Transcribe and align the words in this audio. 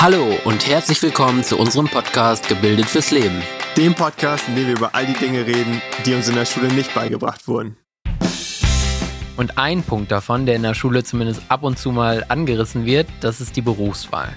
Hallo 0.00 0.28
und 0.44 0.64
herzlich 0.68 1.02
willkommen 1.02 1.42
zu 1.42 1.58
unserem 1.58 1.88
Podcast 1.88 2.48
Gebildet 2.48 2.86
fürs 2.86 3.10
Leben. 3.10 3.42
Dem 3.76 3.96
Podcast, 3.96 4.46
in 4.46 4.54
dem 4.54 4.68
wir 4.68 4.76
über 4.76 4.94
all 4.94 5.04
die 5.04 5.12
Dinge 5.12 5.44
reden, 5.44 5.82
die 6.06 6.14
uns 6.14 6.28
in 6.28 6.36
der 6.36 6.44
Schule 6.44 6.68
nicht 6.68 6.94
beigebracht 6.94 7.48
wurden. 7.48 7.76
Und 9.36 9.58
ein 9.58 9.82
Punkt 9.82 10.12
davon, 10.12 10.46
der 10.46 10.54
in 10.54 10.62
der 10.62 10.74
Schule 10.74 11.02
zumindest 11.02 11.42
ab 11.48 11.64
und 11.64 11.80
zu 11.80 11.90
mal 11.90 12.24
angerissen 12.28 12.86
wird, 12.86 13.08
das 13.22 13.40
ist 13.40 13.56
die 13.56 13.60
Berufswahl. 13.60 14.32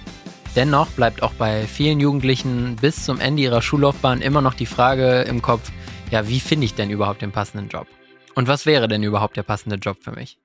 Dennoch 0.56 0.88
bleibt 0.88 1.22
auch 1.22 1.34
bei 1.34 1.68
vielen 1.68 2.00
Jugendlichen 2.00 2.78
bis 2.82 3.06
zum 3.06 3.20
Ende 3.20 3.44
ihrer 3.44 3.62
Schullaufbahn 3.62 4.24
immer 4.24 4.42
noch 4.42 4.56
die 4.56 4.66
Frage 4.66 5.22
im 5.22 5.44
Kopf, 5.44 5.72
ja, 6.10 6.28
wie 6.28 6.40
finde 6.40 6.66
ich 6.66 6.74
denn 6.74 6.90
überhaupt 6.90 7.22
den 7.22 7.32
passenden 7.32 7.70
Job? 7.70 7.86
Und 8.34 8.48
was 8.48 8.66
wäre 8.66 8.88
denn 8.88 9.04
überhaupt 9.04 9.38
der 9.38 9.44
passende 9.44 9.76
Job 9.76 9.98
für 10.02 10.12
mich? 10.12 10.40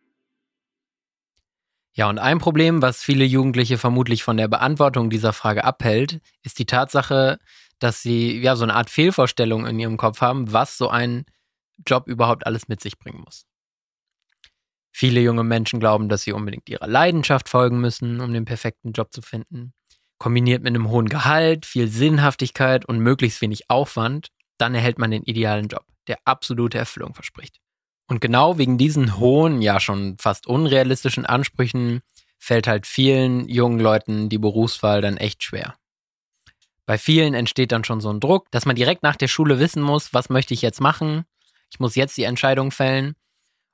Ja, 1.97 2.11
und 2.11 2.19
ein 2.19 2.39
Problem, 2.39 2.83
was 2.83 3.03
viele 3.03 3.25
Jugendliche 3.25 3.79
vermutlich 3.79 4.23
von 4.23 4.37
der 4.37 4.49
Beantwortung 4.49 5.09
dieser 5.09 5.32
Frage 5.32 5.64
abhält, 5.64 6.21
ist 6.43 6.59
die 6.59 6.67
Tatsache, 6.67 7.39
dass 7.79 8.03
sie 8.03 8.39
ja 8.39 8.54
so 8.54 8.64
eine 8.64 8.75
Art 8.75 8.91
Fehlvorstellung 8.91 9.67
in 9.67 9.81
ihrem 9.81 9.96
Kopf 9.96 10.21
haben, 10.21 10.53
was 10.53 10.77
so 10.77 10.90
ein 10.90 11.25
Job 11.87 12.07
überhaupt 12.07 12.46
alles 12.46 12.68
mit 12.68 12.82
sich 12.82 12.99
bringen 12.99 13.23
muss. 13.25 13.46
Viele 14.93 15.21
junge 15.21 15.43
Menschen 15.43 15.81
glauben, 15.81 16.11
dass 16.11 16.23
sie 16.23 16.32
unbedingt 16.32 16.68
ihrer 16.68 16.87
Leidenschaft 16.87 17.49
folgen 17.49 17.81
müssen, 17.81 18.21
um 18.21 18.31
den 18.32 18.45
perfekten 18.45 18.93
Job 18.93 19.11
zu 19.13 19.23
finden. 19.23 19.73
Kombiniert 20.18 20.63
mit 20.63 20.75
einem 20.75 20.90
hohen 20.90 21.09
Gehalt, 21.09 21.65
viel 21.65 21.89
Sinnhaftigkeit 21.89 22.85
und 22.87 22.99
möglichst 22.99 23.40
wenig 23.40 23.71
Aufwand, 23.71 24.29
dann 24.59 24.75
erhält 24.75 24.99
man 24.99 25.11
den 25.11 25.23
idealen 25.23 25.68
Job, 25.68 25.85
der 26.09 26.18
absolute 26.26 26.76
Erfüllung 26.76 27.15
verspricht. 27.15 27.59
Und 28.09 28.21
genau 28.21 28.59
wegen 28.59 28.79
diesen 28.79 29.19
hohen, 29.19 29.63
ja 29.63 29.81
schon 29.81 30.17
fast 30.19 30.46
unrealistischen 30.46 31.27
Ansprüchen 31.27 32.03
fällt 32.39 32.67
halt 32.67 32.87
vielen 32.87 33.48
jungen 33.48 33.81
Leuten 33.81 34.29
die 34.29 34.39
Berufswahl 34.39 35.01
dann 35.01 35.17
echt 35.17 35.43
schwer. 35.43 35.75
Bei 36.85 36.98
vielen 36.98 37.35
entsteht 37.35 37.73
dann 37.73 37.83
schon 37.83 38.01
so 38.01 38.11
ein 38.11 38.21
Druck, 38.21 38.48
dass 38.53 38.65
man 38.65 38.77
direkt 38.77 39.03
nach 39.03 39.17
der 39.17 39.27
Schule 39.27 39.59
wissen 39.59 39.83
muss, 39.83 40.15
was 40.15 40.29
möchte 40.29 40.55
ich 40.55 40.63
jetzt 40.63 40.81
machen? 40.81 41.25
Ich 41.71 41.81
muss 41.81 41.97
jetzt 41.97 42.17
die 42.17 42.23
Entscheidung 42.23 42.71
fällen 42.71 43.17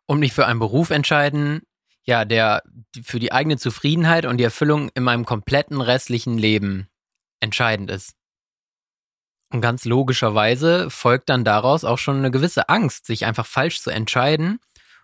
und 0.07 0.19
mich 0.19 0.33
für 0.33 0.47
einen 0.47 0.59
Beruf 0.59 0.89
entscheiden, 0.89 1.61
ja, 2.05 2.25
der 2.25 2.63
für 3.03 3.21
die 3.21 3.33
eigene 3.33 3.59
Zufriedenheit 3.59 4.25
und 4.25 4.39
die 4.39 4.45
Erfüllung 4.45 4.89
in 4.95 5.03
meinem 5.03 5.27
kompletten 5.27 5.81
restlichen 5.83 6.39
Leben 6.39 6.89
entscheidend 7.41 7.91
ist. 7.91 8.15
Und 9.53 9.61
ganz 9.61 9.85
logischerweise 9.85 10.89
folgt 10.89 11.29
dann 11.29 11.45
daraus 11.45 11.85
auch 11.85 11.99
schon 11.99 12.17
eine 12.17 12.31
gewisse 12.31 12.71
Angst, 12.71 13.07
sich 13.07 13.27
einfach 13.27 13.47
falsch 13.47 13.81
zu 13.81 13.91
entscheiden. 13.91 14.59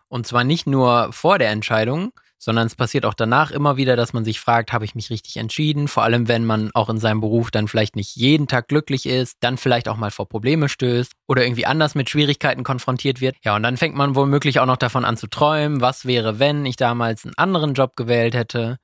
Und 0.09 0.27
zwar 0.27 0.43
nicht 0.43 0.67
nur 0.67 1.13
vor 1.13 1.39
der 1.39 1.51
Entscheidung, 1.51 2.13
sondern 2.39 2.67
es 2.67 2.77
passiert 2.77 3.05
auch 3.05 3.15
danach 3.15 3.51
immer 3.51 3.77
wieder, 3.77 3.97
dass 3.97 4.13
man 4.13 4.25
sich 4.25 4.41
fragt, 4.41 4.73
habe 4.73 4.85
ich 4.85 4.95
mich 4.95 5.11
richtig 5.11 5.37
entschieden? 5.37 5.89
Vor 5.89 6.05
allem, 6.05 6.29
wenn 6.29 6.47
man 6.47 6.71
auch 6.73 6.89
in 6.89 6.99
seinem 6.99 7.21
Beruf 7.21 7.51
dann 7.51 7.69
vielleicht 7.69 7.97
nicht 7.97 8.17
jeden 8.17 8.47
Tag 8.47 8.69
glücklich 8.69 9.07
ist, 9.07 9.37
dann 9.41 9.59
vielleicht 9.59 9.89
auch 9.89 9.97
mal 9.97 10.11
vor 10.11 10.29
Probleme 10.29 10.69
stößt 10.69 11.13
oder 11.27 11.43
irgendwie 11.43 11.67
anders 11.67 11.95
mit 11.95 12.09
Schwierigkeiten 12.09 12.63
konfrontiert 12.63 13.21
wird. 13.21 13.37
Ja, 13.43 13.57
und 13.57 13.65
dann 13.65 13.77
fängt 13.77 13.97
man 13.97 14.15
womöglich 14.15 14.61
auch 14.61 14.67
noch 14.67 14.77
davon 14.77 15.05
an 15.05 15.17
zu 15.17 15.27
träumen, 15.27 15.81
was 15.83 16.07
wäre, 16.07 16.39
wenn 16.39 16.65
ich 16.65 16.77
damals 16.77 17.25
einen 17.25 17.37
anderen 17.37 17.75
Job 17.75 17.97
gewählt 17.97 18.35
hätte. 18.35 18.79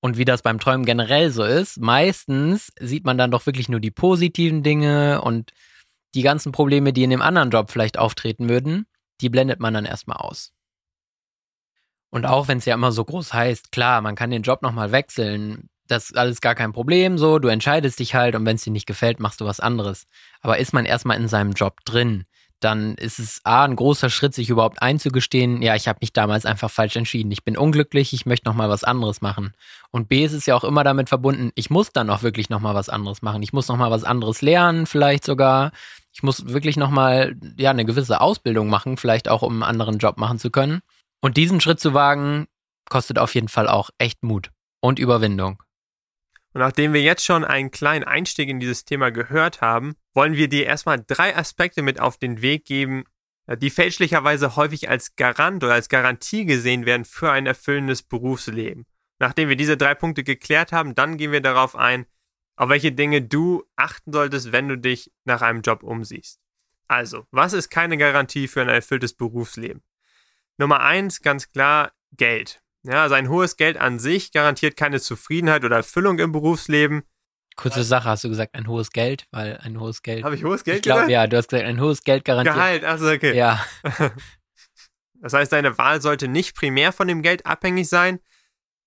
Und 0.00 0.16
wie 0.16 0.24
das 0.24 0.42
beim 0.42 0.60
Träumen 0.60 0.86
generell 0.86 1.30
so 1.30 1.42
ist, 1.44 1.80
meistens 1.80 2.72
sieht 2.78 3.04
man 3.04 3.18
dann 3.18 3.30
doch 3.30 3.46
wirklich 3.46 3.68
nur 3.68 3.80
die 3.80 3.90
positiven 3.90 4.62
Dinge 4.62 5.20
und 5.22 5.52
die 6.14 6.22
ganzen 6.22 6.52
Probleme, 6.52 6.92
die 6.92 7.02
in 7.02 7.10
dem 7.10 7.22
anderen 7.22 7.50
Job 7.50 7.70
vielleicht 7.70 7.98
auftreten 7.98 8.48
würden, 8.48 8.86
die 9.20 9.28
blendet 9.28 9.60
man 9.60 9.74
dann 9.74 9.84
erstmal 9.84 10.18
aus. 10.18 10.52
Und 12.10 12.24
auch 12.24 12.48
wenn 12.48 12.58
es 12.58 12.64
ja 12.64 12.74
immer 12.74 12.92
so 12.92 13.04
groß 13.04 13.34
heißt, 13.34 13.72
klar, 13.72 14.00
man 14.00 14.14
kann 14.14 14.30
den 14.30 14.42
Job 14.42 14.62
nochmal 14.62 14.92
wechseln, 14.92 15.68
das 15.88 16.10
ist 16.10 16.16
alles 16.16 16.40
gar 16.40 16.54
kein 16.54 16.72
Problem 16.72 17.18
so, 17.18 17.38
du 17.38 17.48
entscheidest 17.48 17.98
dich 17.98 18.14
halt 18.14 18.34
und 18.34 18.46
wenn 18.46 18.56
es 18.56 18.64
dir 18.64 18.72
nicht 18.72 18.86
gefällt, 18.86 19.20
machst 19.20 19.40
du 19.40 19.46
was 19.46 19.60
anderes. 19.60 20.06
Aber 20.40 20.58
ist 20.58 20.72
man 20.72 20.84
erstmal 20.84 21.16
in 21.16 21.28
seinem 21.28 21.52
Job 21.52 21.84
drin, 21.84 22.24
dann 22.60 22.94
ist 22.94 23.18
es 23.18 23.40
A, 23.44 23.64
ein 23.64 23.76
großer 23.76 24.10
Schritt, 24.10 24.34
sich 24.34 24.50
überhaupt 24.50 24.82
einzugestehen, 24.82 25.62
ja, 25.62 25.74
ich 25.74 25.88
habe 25.88 25.98
mich 26.00 26.12
damals 26.12 26.44
einfach 26.44 26.70
falsch 26.70 26.96
entschieden. 26.96 27.30
Ich 27.30 27.44
bin 27.44 27.56
unglücklich, 27.56 28.12
ich 28.12 28.26
möchte 28.26 28.48
nochmal 28.48 28.68
was 28.68 28.84
anderes 28.84 29.20
machen. 29.20 29.54
Und 29.90 30.08
B, 30.08 30.24
ist 30.24 30.32
es 30.32 30.46
ja 30.46 30.54
auch 30.56 30.64
immer 30.64 30.84
damit 30.84 31.08
verbunden, 31.08 31.50
ich 31.54 31.70
muss 31.70 31.92
dann 31.92 32.10
auch 32.10 32.22
wirklich 32.22 32.50
nochmal 32.50 32.74
was 32.74 32.88
anderes 32.88 33.22
machen. 33.22 33.42
Ich 33.42 33.52
muss 33.52 33.68
nochmal 33.68 33.90
was 33.90 34.04
anderes 34.04 34.42
lernen, 34.42 34.86
vielleicht 34.86 35.24
sogar. 35.24 35.72
Ich 36.12 36.22
muss 36.22 36.48
wirklich 36.48 36.76
nochmal, 36.76 37.36
ja, 37.56 37.70
eine 37.70 37.84
gewisse 37.84 38.20
Ausbildung 38.20 38.68
machen, 38.68 38.96
vielleicht 38.96 39.28
auch, 39.28 39.42
um 39.42 39.52
einen 39.54 39.62
anderen 39.62 39.98
Job 39.98 40.18
machen 40.18 40.38
zu 40.38 40.50
können. 40.50 40.80
Und 41.20 41.36
diesen 41.36 41.60
Schritt 41.60 41.80
zu 41.80 41.94
wagen, 41.94 42.46
kostet 42.88 43.18
auf 43.18 43.34
jeden 43.34 43.48
Fall 43.48 43.68
auch 43.68 43.90
echt 43.98 44.22
Mut 44.22 44.50
und 44.80 44.98
Überwindung. 44.98 45.62
Und 46.54 46.62
nachdem 46.62 46.92
wir 46.92 47.02
jetzt 47.02 47.24
schon 47.24 47.44
einen 47.44 47.70
kleinen 47.70 48.04
Einstieg 48.04 48.48
in 48.48 48.58
dieses 48.58 48.84
Thema 48.84 49.10
gehört 49.10 49.60
haben, 49.60 49.96
wollen 50.18 50.34
wir 50.34 50.48
dir 50.48 50.66
erstmal 50.66 51.00
drei 51.06 51.36
Aspekte 51.36 51.80
mit 51.80 52.00
auf 52.00 52.16
den 52.18 52.42
Weg 52.42 52.64
geben, 52.64 53.04
äh, 53.46 53.56
die 53.56 53.70
fälschlicherweise 53.70 54.56
häufig 54.56 54.88
als 54.88 55.14
Garant 55.14 55.62
oder 55.62 55.74
als 55.74 55.88
Garantie 55.88 56.44
gesehen 56.44 56.86
werden 56.86 57.04
für 57.04 57.30
ein 57.30 57.46
erfüllendes 57.46 58.02
Berufsleben. 58.02 58.84
Nachdem 59.20 59.48
wir 59.48 59.54
diese 59.54 59.76
drei 59.76 59.94
Punkte 59.94 60.24
geklärt 60.24 60.72
haben, 60.72 60.96
dann 60.96 61.18
gehen 61.18 61.30
wir 61.30 61.40
darauf 61.40 61.76
ein, 61.76 62.04
auf 62.56 62.68
welche 62.68 62.90
Dinge 62.90 63.22
du 63.22 63.62
achten 63.76 64.12
solltest, 64.12 64.50
wenn 64.50 64.66
du 64.66 64.76
dich 64.76 65.12
nach 65.24 65.40
einem 65.40 65.60
Job 65.60 65.84
umsiehst. 65.84 66.40
Also, 66.88 67.24
was 67.30 67.52
ist 67.52 67.70
keine 67.70 67.96
Garantie 67.96 68.48
für 68.48 68.62
ein 68.62 68.68
erfülltes 68.68 69.14
Berufsleben? 69.14 69.84
Nummer 70.56 70.80
eins, 70.80 71.22
ganz 71.22 71.52
klar, 71.52 71.92
Geld. 72.10 72.60
Ja, 72.82 73.04
also 73.04 73.14
ein 73.14 73.28
hohes 73.28 73.56
Geld 73.56 73.76
an 73.76 74.00
sich 74.00 74.32
garantiert 74.32 74.76
keine 74.76 75.00
Zufriedenheit 75.00 75.64
oder 75.64 75.76
Erfüllung 75.76 76.18
im 76.18 76.32
Berufsleben. 76.32 77.04
Kurze 77.58 77.82
Sache, 77.82 78.08
hast 78.08 78.22
du 78.22 78.28
gesagt, 78.28 78.54
ein 78.54 78.68
hohes 78.68 78.90
Geld, 78.92 79.26
weil 79.32 79.58
ein 79.58 79.80
hohes 79.80 80.02
Geld. 80.02 80.22
Habe 80.22 80.36
ich 80.36 80.44
hohes 80.44 80.62
Geld 80.62 80.76
ich 80.76 80.82
glaube, 80.82 81.10
ja, 81.10 81.26
du 81.26 81.36
hast 81.36 81.48
gesagt, 81.48 81.66
ein 81.66 81.80
hohes 81.80 82.04
Geld 82.04 82.24
garantiert. 82.24 82.54
Gehalt, 82.54 82.84
also 82.84 83.10
okay. 83.10 83.36
Ja. 83.36 83.64
Das 85.20 85.32
heißt, 85.32 85.52
deine 85.52 85.76
Wahl 85.78 86.00
sollte 86.00 86.28
nicht 86.28 86.54
primär 86.54 86.92
von 86.92 87.08
dem 87.08 87.22
Geld 87.22 87.44
abhängig 87.44 87.88
sein. 87.88 88.20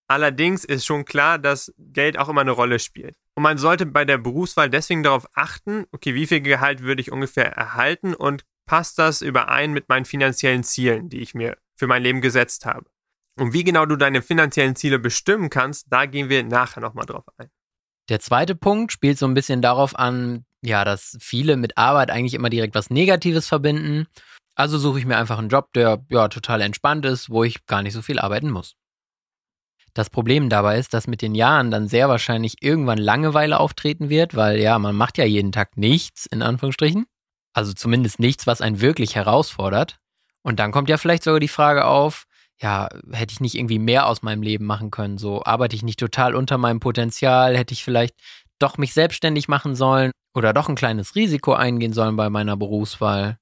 Allerdings 0.07 0.63
ist 0.63 0.85
schon 0.85 1.03
klar, 1.03 1.37
dass 1.37 1.73
Geld 1.77 2.17
auch 2.17 2.29
immer 2.29 2.39
eine 2.39 2.51
Rolle 2.51 2.79
spielt. 2.79 3.17
Und 3.35 3.43
man 3.43 3.57
sollte 3.57 3.85
bei 3.85 4.05
der 4.05 4.17
Berufswahl 4.17 4.69
deswegen 4.69 5.03
darauf 5.03 5.27
achten, 5.33 5.87
okay, 5.91 6.15
wie 6.15 6.27
viel 6.27 6.39
Gehalt 6.39 6.83
würde 6.83 7.01
ich 7.01 7.11
ungefähr 7.11 7.51
erhalten 7.51 8.13
und 8.13 8.45
passt 8.65 8.97
das 8.97 9.21
überein 9.21 9.73
mit 9.73 9.89
meinen 9.89 10.05
finanziellen 10.05 10.63
Zielen, 10.63 11.09
die 11.09 11.19
ich 11.19 11.33
mir 11.33 11.57
für 11.75 11.87
mein 11.87 12.01
Leben 12.01 12.21
gesetzt 12.21 12.65
habe. 12.65 12.89
Und 13.37 13.51
wie 13.51 13.65
genau 13.65 13.85
du 13.85 13.97
deine 13.97 14.21
finanziellen 14.21 14.77
Ziele 14.77 14.99
bestimmen 14.99 15.49
kannst, 15.49 15.87
da 15.89 16.05
gehen 16.05 16.29
wir 16.29 16.43
nachher 16.43 16.79
nochmal 16.79 17.05
drauf 17.05 17.25
ein. 17.35 17.49
Der 18.11 18.19
zweite 18.19 18.55
Punkt 18.55 18.91
spielt 18.91 19.17
so 19.17 19.25
ein 19.25 19.33
bisschen 19.33 19.61
darauf 19.61 19.97
an, 19.97 20.43
ja, 20.61 20.83
dass 20.83 21.15
viele 21.21 21.55
mit 21.55 21.77
Arbeit 21.77 22.11
eigentlich 22.11 22.33
immer 22.33 22.49
direkt 22.49 22.75
was 22.75 22.89
Negatives 22.89 23.47
verbinden. 23.47 24.05
Also 24.53 24.77
suche 24.77 24.99
ich 24.99 25.05
mir 25.05 25.15
einfach 25.17 25.39
einen 25.39 25.47
Job, 25.47 25.71
der 25.71 26.03
ja 26.09 26.27
total 26.27 26.59
entspannt 26.59 27.05
ist, 27.05 27.29
wo 27.29 27.45
ich 27.45 27.65
gar 27.67 27.81
nicht 27.81 27.93
so 27.93 28.01
viel 28.01 28.19
arbeiten 28.19 28.51
muss. 28.51 28.75
Das 29.93 30.09
Problem 30.09 30.49
dabei 30.49 30.77
ist, 30.77 30.93
dass 30.93 31.07
mit 31.07 31.21
den 31.21 31.35
Jahren 31.35 31.71
dann 31.71 31.87
sehr 31.87 32.09
wahrscheinlich 32.09 32.55
irgendwann 32.59 32.97
Langeweile 32.97 33.61
auftreten 33.61 34.09
wird, 34.09 34.35
weil 34.35 34.59
ja, 34.59 34.77
man 34.77 34.93
macht 34.93 35.17
ja 35.17 35.23
jeden 35.23 35.53
Tag 35.53 35.77
nichts, 35.77 36.25
in 36.25 36.41
Anführungsstrichen. 36.41 37.05
Also 37.53 37.71
zumindest 37.71 38.19
nichts, 38.19 38.45
was 38.45 38.59
einen 38.59 38.81
wirklich 38.81 39.15
herausfordert. 39.15 39.99
Und 40.41 40.59
dann 40.59 40.73
kommt 40.73 40.89
ja 40.89 40.97
vielleicht 40.97 41.23
sogar 41.23 41.39
die 41.39 41.47
Frage 41.47 41.85
auf, 41.85 42.25
ja, 42.61 42.89
hätte 43.11 43.33
ich 43.33 43.39
nicht 43.41 43.55
irgendwie 43.55 43.79
mehr 43.79 44.07
aus 44.07 44.21
meinem 44.21 44.41
Leben 44.43 44.65
machen 44.65 44.91
können? 44.91 45.17
So 45.17 45.43
arbeite 45.43 45.75
ich 45.75 45.83
nicht 45.83 45.99
total 45.99 46.35
unter 46.35 46.57
meinem 46.57 46.79
Potenzial? 46.79 47.57
Hätte 47.57 47.73
ich 47.73 47.83
vielleicht 47.83 48.15
doch 48.59 48.77
mich 48.77 48.93
selbstständig 48.93 49.47
machen 49.47 49.75
sollen 49.75 50.11
oder 50.35 50.53
doch 50.53 50.69
ein 50.69 50.75
kleines 50.75 51.15
Risiko 51.15 51.53
eingehen 51.53 51.93
sollen 51.93 52.15
bei 52.15 52.29
meiner 52.29 52.57
Berufswahl? 52.57 53.37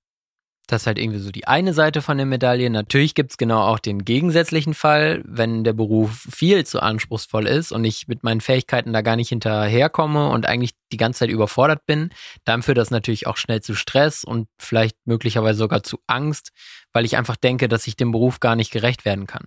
Das 0.71 0.83
ist 0.83 0.87
halt 0.87 0.99
irgendwie 0.99 1.17
so 1.17 1.31
die 1.31 1.47
eine 1.47 1.73
Seite 1.73 2.03
von 2.03 2.17
der 2.17 2.27
Medaille. 2.27 2.69
Natürlich 2.69 3.15
gibt 3.15 3.31
es 3.31 3.37
genau 3.37 3.61
auch 3.63 3.79
den 3.79 4.05
gegensätzlichen 4.05 4.75
Fall, 4.75 5.23
wenn 5.25 5.63
der 5.63 5.73
Beruf 5.73 6.27
viel 6.29 6.63
zu 6.63 6.79
anspruchsvoll 6.79 7.47
ist 7.47 7.71
und 7.71 7.83
ich 7.85 8.07
mit 8.07 8.21
meinen 8.23 8.39
Fähigkeiten 8.39 8.93
da 8.93 9.01
gar 9.01 9.15
nicht 9.15 9.29
hinterherkomme 9.29 10.29
und 10.29 10.45
eigentlich 10.45 10.73
die 10.91 10.97
ganze 10.97 11.19
Zeit 11.19 11.31
überfordert 11.31 11.87
bin, 11.87 12.11
dann 12.45 12.61
führt 12.61 12.77
das 12.77 12.91
natürlich 12.91 13.25
auch 13.25 13.37
schnell 13.37 13.61
zu 13.61 13.73
Stress 13.73 14.23
und 14.23 14.47
vielleicht 14.59 14.95
möglicherweise 15.05 15.57
sogar 15.57 15.81
zu 15.81 15.97
Angst, 16.05 16.51
weil 16.93 17.03
ich 17.03 17.17
einfach 17.17 17.35
denke, 17.35 17.67
dass 17.67 17.87
ich 17.87 17.95
dem 17.95 18.11
Beruf 18.11 18.39
gar 18.39 18.55
nicht 18.55 18.71
gerecht 18.71 19.05
werden 19.05 19.25
kann. 19.25 19.45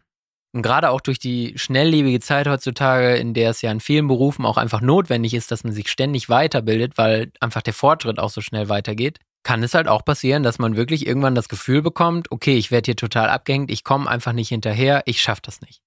Und 0.53 0.63
gerade 0.63 0.91
auch 0.91 1.01
durch 1.01 1.21
die 1.21 1.55
schnelllebige 1.57 2.19
Zeit 2.19 2.49
heutzutage, 2.49 3.15
in 3.15 3.33
der 3.33 3.51
es 3.51 3.63
ja 3.63 3.71
in 3.71 3.81
vielen 3.81 4.09
Berufen 4.09 4.45
auch 4.45 4.57
einfach 4.57 4.81
notwendig 4.81 5.35
ist, 5.35 5.53
dass 5.53 5.63
man 5.63 5.73
sich 5.73 5.89
ständig 5.89 6.29
weiterbildet, 6.29 6.99
weil 6.99 7.31
einfach 7.39 7.63
der 7.63 7.75
Fortschritt 7.75 8.19
auch 8.19 8.29
so 8.29 8.41
schnell 8.41 8.69
weitergeht, 8.69 9.19
kann 9.43 9.63
es 9.63 9.75
halt 9.75 9.89
auch 9.89 10.05
passieren, 10.05 10.43
dass 10.43 10.59
man 10.59 10.77
wirklich 10.77 11.07
irgendwann 11.07 11.35
das 11.35 11.49
Gefühl 11.49 11.83
bekommt, 11.83 12.31
okay, 12.31 12.57
ich 12.57 12.71
werde 12.71 12.87
hier 12.87 12.97
total 12.97 13.29
abgehängt, 13.29 13.71
ich 13.71 13.85
komme 13.85 14.09
einfach 14.09 14.33
nicht 14.33 14.49
hinterher, 14.49 15.03
ich 15.07 15.21
schaffe 15.21 15.43
das 15.45 15.61
nicht. 15.61 15.83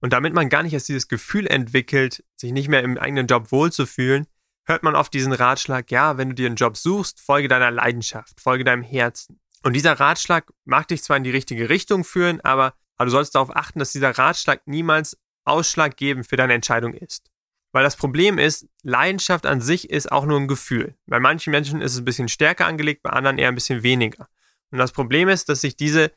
Und 0.00 0.12
damit 0.12 0.32
man 0.32 0.48
gar 0.48 0.62
nicht 0.62 0.74
erst 0.74 0.88
dieses 0.88 1.08
Gefühl 1.08 1.46
entwickelt, 1.46 2.24
sich 2.36 2.52
nicht 2.52 2.68
mehr 2.68 2.82
im 2.82 2.98
eigenen 2.98 3.26
Job 3.26 3.50
wohlzufühlen, 3.50 4.26
hört 4.64 4.82
man 4.82 4.94
oft 4.94 5.12
diesen 5.12 5.32
Ratschlag, 5.32 5.90
ja, 5.90 6.18
wenn 6.18 6.28
du 6.28 6.34
dir 6.34 6.46
einen 6.46 6.56
Job 6.56 6.76
suchst, 6.76 7.20
folge 7.20 7.48
deiner 7.48 7.70
Leidenschaft, 7.70 8.40
folge 8.40 8.64
deinem 8.64 8.82
Herzen. 8.82 9.40
Und 9.62 9.72
dieser 9.72 9.98
Ratschlag 9.98 10.52
mag 10.64 10.86
dich 10.88 11.02
zwar 11.02 11.16
in 11.16 11.24
die 11.24 11.30
richtige 11.30 11.68
Richtung 11.68 12.04
führen, 12.04 12.40
aber, 12.42 12.74
aber 12.96 13.06
du 13.06 13.10
sollst 13.10 13.34
darauf 13.34 13.54
achten, 13.56 13.80
dass 13.80 13.92
dieser 13.92 14.16
Ratschlag 14.16 14.66
niemals 14.66 15.18
ausschlaggebend 15.44 16.28
für 16.28 16.36
deine 16.36 16.54
Entscheidung 16.54 16.94
ist. 16.94 17.30
Weil 17.78 17.84
das 17.84 17.94
Problem 17.94 18.38
ist, 18.38 18.66
Leidenschaft 18.82 19.46
an 19.46 19.60
sich 19.60 19.88
ist 19.88 20.10
auch 20.10 20.26
nur 20.26 20.40
ein 20.40 20.48
Gefühl. 20.48 20.96
Bei 21.06 21.20
manchen 21.20 21.52
Menschen 21.52 21.80
ist 21.80 21.92
es 21.92 22.00
ein 22.00 22.04
bisschen 22.04 22.26
stärker 22.26 22.66
angelegt, 22.66 23.04
bei 23.04 23.10
anderen 23.10 23.38
eher 23.38 23.46
ein 23.46 23.54
bisschen 23.54 23.84
weniger. 23.84 24.26
Und 24.72 24.78
das 24.78 24.90
Problem 24.90 25.28
ist, 25.28 25.48
dass 25.48 25.60
sich 25.60 25.76
diese, 25.76 26.10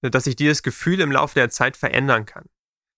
dass 0.00 0.22
sich 0.22 0.36
dieses 0.36 0.62
Gefühl 0.62 1.00
im 1.00 1.10
Laufe 1.10 1.34
der 1.34 1.50
Zeit 1.50 1.76
verändern 1.76 2.24
kann. 2.24 2.44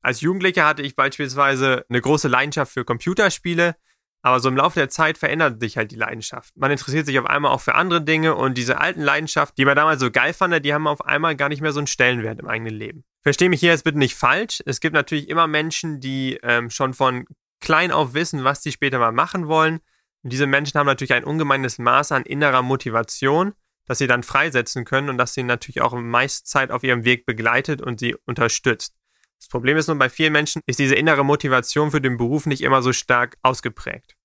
Als 0.02 0.20
Jugendlicher 0.20 0.66
hatte 0.66 0.82
ich 0.82 0.96
beispielsweise 0.96 1.86
eine 1.88 2.02
große 2.02 2.28
Leidenschaft 2.28 2.74
für 2.74 2.84
Computerspiele, 2.84 3.74
aber 4.20 4.40
so 4.40 4.50
im 4.50 4.56
Laufe 4.58 4.78
der 4.78 4.90
Zeit 4.90 5.16
verändert 5.16 5.58
sich 5.58 5.78
halt 5.78 5.90
die 5.90 5.96
Leidenschaft. 5.96 6.54
Man 6.58 6.70
interessiert 6.70 7.06
sich 7.06 7.18
auf 7.18 7.24
einmal 7.24 7.52
auch 7.52 7.62
für 7.62 7.74
andere 7.74 8.02
Dinge 8.02 8.34
und 8.34 8.58
diese 8.58 8.82
alten 8.82 9.00
Leidenschaften, 9.00 9.54
die 9.56 9.64
man 9.64 9.76
damals 9.76 9.98
so 9.98 10.10
geil 10.10 10.34
fand, 10.34 10.62
die 10.62 10.74
haben 10.74 10.86
auf 10.86 11.06
einmal 11.06 11.36
gar 11.36 11.48
nicht 11.48 11.62
mehr 11.62 11.72
so 11.72 11.80
einen 11.80 11.86
Stellenwert 11.86 12.38
im 12.38 12.48
eigenen 12.48 12.74
Leben. 12.74 13.02
Verstehe 13.22 13.48
mich 13.48 13.60
hier 13.60 13.70
jetzt 13.70 13.84
bitte 13.84 13.98
nicht 13.98 14.14
falsch. 14.14 14.62
Es 14.66 14.80
gibt 14.80 14.92
natürlich 14.94 15.30
immer 15.30 15.46
Menschen, 15.46 16.00
die 16.00 16.38
ähm, 16.42 16.68
schon 16.68 16.92
von 16.92 17.24
klein 17.60 17.92
auf 17.92 18.14
wissen, 18.14 18.44
was 18.44 18.62
sie 18.62 18.72
später 18.72 18.98
mal 18.98 19.12
machen 19.12 19.46
wollen. 19.46 19.80
Und 20.22 20.32
diese 20.32 20.46
Menschen 20.46 20.78
haben 20.78 20.86
natürlich 20.86 21.12
ein 21.12 21.24
ungemeines 21.24 21.78
Maß 21.78 22.12
an 22.12 22.24
innerer 22.24 22.62
Motivation, 22.62 23.54
das 23.86 23.98
sie 23.98 24.06
dann 24.06 24.22
freisetzen 24.22 24.84
können 24.84 25.08
und 25.08 25.18
das 25.18 25.34
sie 25.34 25.42
natürlich 25.42 25.80
auch 25.80 25.94
meist 25.94 26.46
Zeit 26.46 26.70
auf 26.70 26.82
ihrem 26.82 27.04
Weg 27.04 27.26
begleitet 27.26 27.80
und 27.80 28.00
sie 28.00 28.14
unterstützt. 28.26 28.94
Das 29.38 29.48
Problem 29.48 29.76
ist 29.78 29.86
nur, 29.86 29.98
bei 29.98 30.10
vielen 30.10 30.32
Menschen 30.32 30.60
ist 30.66 30.78
diese 30.78 30.94
innere 30.94 31.24
Motivation 31.24 31.90
für 31.90 32.00
den 32.00 32.18
Beruf 32.18 32.44
nicht 32.46 32.60
immer 32.60 32.82
so 32.82 32.92
stark 32.92 33.36
ausgeprägt. 33.42 34.16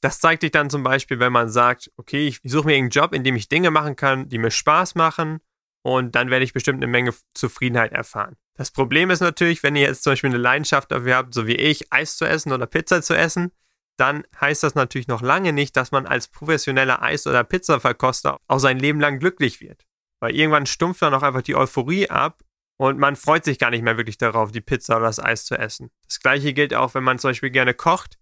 Das 0.00 0.18
zeigt 0.18 0.42
sich 0.42 0.50
dann 0.50 0.68
zum 0.68 0.82
Beispiel, 0.82 1.20
wenn 1.20 1.32
man 1.32 1.48
sagt, 1.48 1.92
okay, 1.96 2.26
ich 2.26 2.40
suche 2.42 2.66
mir 2.66 2.76
einen 2.76 2.90
Job, 2.90 3.14
in 3.14 3.22
dem 3.22 3.36
ich 3.36 3.48
Dinge 3.48 3.70
machen 3.70 3.94
kann, 3.94 4.28
die 4.28 4.38
mir 4.38 4.50
Spaß 4.50 4.96
machen 4.96 5.38
und 5.82 6.16
dann 6.16 6.28
werde 6.28 6.44
ich 6.44 6.52
bestimmt 6.52 6.78
eine 6.78 6.90
Menge 6.90 7.14
Zufriedenheit 7.34 7.92
erfahren. 7.92 8.36
Das 8.54 8.70
Problem 8.70 9.10
ist 9.10 9.20
natürlich, 9.20 9.62
wenn 9.62 9.76
ihr 9.76 9.82
jetzt 9.82 10.04
zum 10.04 10.12
Beispiel 10.12 10.30
eine 10.30 10.38
Leidenschaft 10.38 10.90
dafür 10.90 11.16
habt, 11.16 11.34
so 11.34 11.46
wie 11.46 11.56
ich, 11.56 11.92
Eis 11.92 12.16
zu 12.16 12.26
essen 12.26 12.52
oder 12.52 12.66
Pizza 12.66 13.02
zu 13.02 13.16
essen, 13.16 13.50
dann 13.96 14.24
heißt 14.40 14.62
das 14.62 14.74
natürlich 14.74 15.08
noch 15.08 15.22
lange 15.22 15.52
nicht, 15.52 15.76
dass 15.76 15.92
man 15.92 16.06
als 16.06 16.28
professioneller 16.28 17.02
Eis- 17.02 17.26
oder 17.26 17.44
Pizzaverkoster 17.44 18.38
auch 18.46 18.58
sein 18.58 18.78
Leben 18.78 19.00
lang 19.00 19.18
glücklich 19.18 19.60
wird. 19.60 19.84
Weil 20.20 20.34
irgendwann 20.34 20.66
stumpft 20.66 21.02
dann 21.02 21.14
auch 21.14 21.22
einfach 21.22 21.42
die 21.42 21.56
Euphorie 21.56 22.08
ab 22.08 22.42
und 22.78 22.98
man 22.98 23.16
freut 23.16 23.44
sich 23.44 23.58
gar 23.58 23.70
nicht 23.70 23.82
mehr 23.82 23.96
wirklich 23.96 24.18
darauf, 24.18 24.52
die 24.52 24.60
Pizza 24.60 24.96
oder 24.96 25.06
das 25.06 25.20
Eis 25.20 25.44
zu 25.44 25.56
essen. 25.56 25.90
Das 26.06 26.20
gleiche 26.20 26.52
gilt 26.52 26.74
auch, 26.74 26.94
wenn 26.94 27.04
man 27.04 27.18
zum 27.18 27.30
Beispiel 27.30 27.50
gerne 27.50 27.74
kocht. 27.74 28.18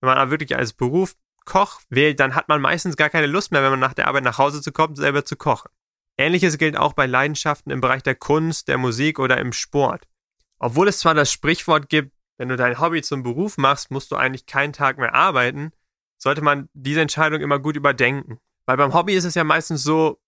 Wenn 0.00 0.08
man 0.08 0.18
aber 0.18 0.30
wirklich 0.30 0.56
als 0.56 0.72
Beruf 0.72 1.14
Koch 1.44 1.80
wählt, 1.88 2.20
dann 2.20 2.34
hat 2.34 2.48
man 2.48 2.60
meistens 2.60 2.96
gar 2.96 3.10
keine 3.10 3.26
Lust 3.26 3.52
mehr, 3.52 3.62
wenn 3.62 3.70
man 3.70 3.80
nach 3.80 3.94
der 3.94 4.08
Arbeit 4.08 4.24
nach 4.24 4.38
Hause 4.38 4.62
zu 4.62 4.72
kommen, 4.72 4.96
selber 4.96 5.24
zu 5.24 5.36
kochen. 5.36 5.70
Ähnliches 6.18 6.58
gilt 6.58 6.76
auch 6.76 6.92
bei 6.92 7.06
Leidenschaften 7.06 7.70
im 7.70 7.80
Bereich 7.80 8.02
der 8.02 8.14
Kunst, 8.14 8.68
der 8.68 8.78
Musik 8.78 9.18
oder 9.18 9.38
im 9.38 9.52
Sport. 9.52 10.06
Obwohl 10.58 10.88
es 10.88 10.98
zwar 10.98 11.14
das 11.14 11.32
Sprichwort 11.32 11.88
gibt, 11.88 12.12
wenn 12.38 12.48
du 12.48 12.56
dein 12.56 12.80
Hobby 12.80 13.02
zum 13.02 13.22
Beruf 13.22 13.58
machst, 13.58 13.90
musst 13.90 14.10
du 14.10 14.16
eigentlich 14.16 14.46
keinen 14.46 14.72
Tag 14.72 14.98
mehr 14.98 15.14
arbeiten, 15.14 15.72
sollte 16.18 16.42
man 16.42 16.68
diese 16.72 17.00
Entscheidung 17.00 17.40
immer 17.40 17.58
gut 17.58 17.76
überdenken. 17.76 18.38
Weil 18.66 18.76
beim 18.76 18.94
Hobby 18.94 19.14
ist 19.14 19.24
es 19.24 19.34
ja 19.34 19.44
meistens 19.44 19.82
so, 19.82 20.20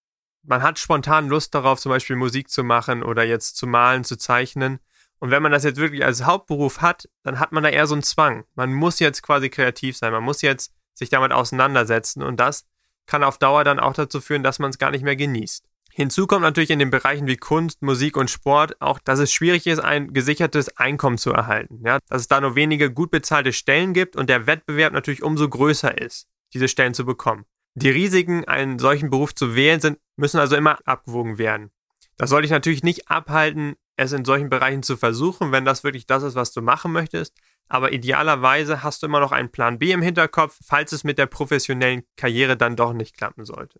man 0.43 0.63
hat 0.63 0.79
spontan 0.79 1.29
Lust 1.29 1.55
darauf, 1.55 1.81
zum 1.81 1.91
Beispiel 1.91 2.17
Musik 2.17 2.51
zu 2.51 2.65
machen 2.65 3.03
oder 3.03 3.25
jetzt 3.25 3.57
zu 3.57 3.67
malen, 3.67 4.05
zu 4.05 4.17
zeichnen. 4.17 4.81
Und 5.19 5.31
wenn 5.31 5.43
man 5.43 5.53
das 5.53 5.65
jetzt 5.65 5.79
wirklich 5.79 6.05
als 6.05 6.25
Hauptberuf 6.25 6.83
hat, 6.83 7.09
dann 7.23 7.39
hat 7.39 7.53
man 7.53 7.63
da 7.63 7.71
eher 7.71 7.87
so 7.87 7.95
einen 7.95 8.03
Zwang. 8.03 8.45
Man 8.55 8.73
muss 8.75 8.99
jetzt 8.99 9.23
quasi 9.23 9.49
kreativ 9.49 9.97
sein, 9.97 10.13
man 10.13 10.25
muss 10.25 10.43
jetzt 10.43 10.75
sich 10.93 11.09
damit 11.09 11.33
auseinandersetzen 11.33 12.23
und 12.23 12.39
das 12.39 12.67
kann 13.07 13.25
auf 13.25 13.39
Dauer 13.39 13.65
dann 13.65 13.81
auch 13.81 13.95
dazu 13.95 14.21
führen, 14.21 14.43
dass 14.43 14.59
man 14.59 14.71
es 14.71 14.79
gar 14.79 14.91
nicht 14.91 15.03
mehr 15.03 15.17
genießt. 15.17 15.65
Hinzu 15.97 16.27
kommt 16.27 16.43
natürlich 16.43 16.71
in 16.71 16.81
den 16.81 16.91
Bereichen 16.91 17.29
wie 17.29 17.37
Kunst, 17.37 17.81
Musik 17.81 18.17
und 18.17 18.29
Sport 18.29 18.81
auch, 18.83 18.99
dass 18.99 19.21
es 19.21 19.33
schwierig 19.33 19.69
ist, 19.69 19.79
ein 19.79 20.13
gesichertes 20.13 20.77
Einkommen 20.77 21.19
zu 21.19 21.31
erhalten. 21.31 21.83
Ja? 21.87 22.01
Dass 22.09 22.23
es 22.23 22.27
da 22.27 22.41
nur 22.41 22.57
wenige 22.57 22.93
gut 22.93 23.13
bezahlte 23.13 23.53
Stellen 23.53 23.93
gibt 23.93 24.17
und 24.17 24.29
der 24.29 24.49
Wettbewerb 24.49 24.93
natürlich 24.93 25.23
umso 25.23 25.49
größer 25.49 25.97
ist, 25.97 26.27
diese 26.53 26.67
Stellen 26.67 26.95
zu 26.95 27.05
bekommen. 27.05 27.45
Die 27.77 27.91
Risiken, 27.91 28.45
einen 28.45 28.81
solchen 28.81 29.09
Beruf 29.09 29.37
zu 29.37 29.55
wählen, 29.55 29.81
sind, 29.81 30.01
müssen 30.17 30.41
also 30.41 30.57
immer 30.57 30.79
abgewogen 30.85 31.39
werden. 31.39 31.71
Das 32.17 32.29
soll 32.29 32.43
dich 32.43 32.51
natürlich 32.51 32.83
nicht 32.83 33.09
abhalten, 33.09 33.77
es 33.97 34.13
in 34.13 34.25
solchen 34.25 34.51
Bereichen 34.51 34.83
zu 34.83 34.97
versuchen, 34.97 35.53
wenn 35.53 35.65
das 35.65 35.85
wirklich 35.85 36.07
das 36.07 36.25
ist, 36.25 36.35
was 36.35 36.51
du 36.51 36.61
machen 36.61 36.91
möchtest. 36.91 37.37
Aber 37.69 37.93
idealerweise 37.93 38.83
hast 38.83 39.01
du 39.01 39.07
immer 39.07 39.21
noch 39.21 39.31
einen 39.31 39.53
Plan 39.53 39.79
B 39.79 39.93
im 39.93 40.03
Hinterkopf, 40.03 40.59
falls 40.61 40.91
es 40.91 41.05
mit 41.05 41.19
der 41.19 41.27
professionellen 41.27 42.03
Karriere 42.17 42.57
dann 42.57 42.75
doch 42.75 42.95
nicht 42.95 43.17
klappen 43.17 43.45
sollte. 43.45 43.79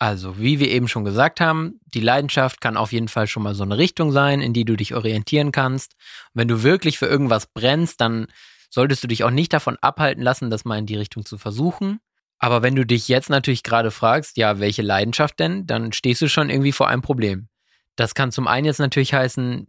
Also, 0.00 0.38
wie 0.38 0.60
wir 0.60 0.70
eben 0.70 0.86
schon 0.86 1.04
gesagt 1.04 1.40
haben, 1.40 1.80
die 1.86 2.00
Leidenschaft 2.00 2.60
kann 2.60 2.76
auf 2.76 2.92
jeden 2.92 3.08
Fall 3.08 3.26
schon 3.26 3.42
mal 3.42 3.54
so 3.54 3.64
eine 3.64 3.78
Richtung 3.78 4.12
sein, 4.12 4.40
in 4.40 4.52
die 4.52 4.64
du 4.64 4.76
dich 4.76 4.94
orientieren 4.94 5.50
kannst. 5.50 5.94
Und 6.32 6.40
wenn 6.40 6.48
du 6.48 6.62
wirklich 6.62 6.98
für 6.98 7.06
irgendwas 7.06 7.46
brennst, 7.46 8.00
dann 8.00 8.28
solltest 8.70 9.02
du 9.02 9.08
dich 9.08 9.24
auch 9.24 9.30
nicht 9.30 9.52
davon 9.52 9.76
abhalten 9.80 10.22
lassen, 10.22 10.50
das 10.50 10.64
mal 10.64 10.78
in 10.78 10.86
die 10.86 10.96
Richtung 10.96 11.24
zu 11.24 11.36
versuchen. 11.36 11.98
Aber 12.38 12.62
wenn 12.62 12.76
du 12.76 12.86
dich 12.86 13.08
jetzt 13.08 13.30
natürlich 13.30 13.64
gerade 13.64 13.90
fragst, 13.90 14.36
ja, 14.36 14.60
welche 14.60 14.82
Leidenschaft 14.82 15.40
denn, 15.40 15.66
dann 15.66 15.92
stehst 15.92 16.22
du 16.22 16.28
schon 16.28 16.50
irgendwie 16.50 16.72
vor 16.72 16.88
einem 16.88 17.02
Problem. 17.02 17.48
Das 17.96 18.14
kann 18.14 18.30
zum 18.30 18.46
einen 18.46 18.66
jetzt 18.66 18.78
natürlich 18.78 19.14
heißen, 19.14 19.66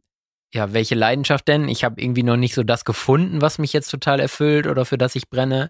ja, 0.54 0.74
welche 0.74 0.96
Leidenschaft 0.96 1.48
denn? 1.48 1.68
Ich 1.68 1.84
habe 1.84 2.00
irgendwie 2.02 2.24
noch 2.24 2.38
nicht 2.38 2.54
so 2.54 2.64
das 2.64 2.86
gefunden, 2.86 3.42
was 3.42 3.58
mich 3.58 3.74
jetzt 3.74 3.90
total 3.90 4.20
erfüllt 4.20 4.68
oder 4.68 4.86
für 4.86 4.98
das 4.98 5.16
ich 5.16 5.30
brenne. 5.30 5.70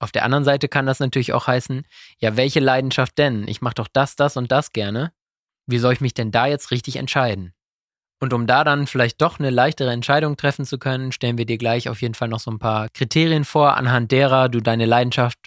Auf 0.00 0.12
der 0.12 0.24
anderen 0.24 0.44
Seite 0.44 0.68
kann 0.68 0.86
das 0.86 0.98
natürlich 0.98 1.32
auch 1.34 1.46
heißen, 1.46 1.86
ja, 2.18 2.36
welche 2.36 2.58
Leidenschaft 2.58 3.18
denn? 3.18 3.46
Ich 3.46 3.60
mache 3.60 3.74
doch 3.74 3.88
das, 3.88 4.16
das 4.16 4.36
und 4.36 4.50
das 4.50 4.72
gerne. 4.72 5.12
Wie 5.66 5.78
soll 5.78 5.92
ich 5.92 6.00
mich 6.00 6.14
denn 6.14 6.32
da 6.32 6.46
jetzt 6.46 6.70
richtig 6.70 6.96
entscheiden? 6.96 7.52
Und 8.18 8.32
um 8.32 8.46
da 8.46 8.64
dann 8.64 8.86
vielleicht 8.86 9.20
doch 9.22 9.38
eine 9.38 9.50
leichtere 9.50 9.92
Entscheidung 9.92 10.36
treffen 10.36 10.64
zu 10.64 10.78
können, 10.78 11.12
stellen 11.12 11.38
wir 11.38 11.46
dir 11.46 11.58
gleich 11.58 11.88
auf 11.88 12.02
jeden 12.02 12.14
Fall 12.14 12.28
noch 12.28 12.40
so 12.40 12.50
ein 12.50 12.58
paar 12.58 12.88
Kriterien 12.88 13.44
vor, 13.44 13.76
anhand 13.76 14.10
derer 14.10 14.48
du 14.48 14.60
deine 14.60 14.86
Leidenschaft 14.86 15.38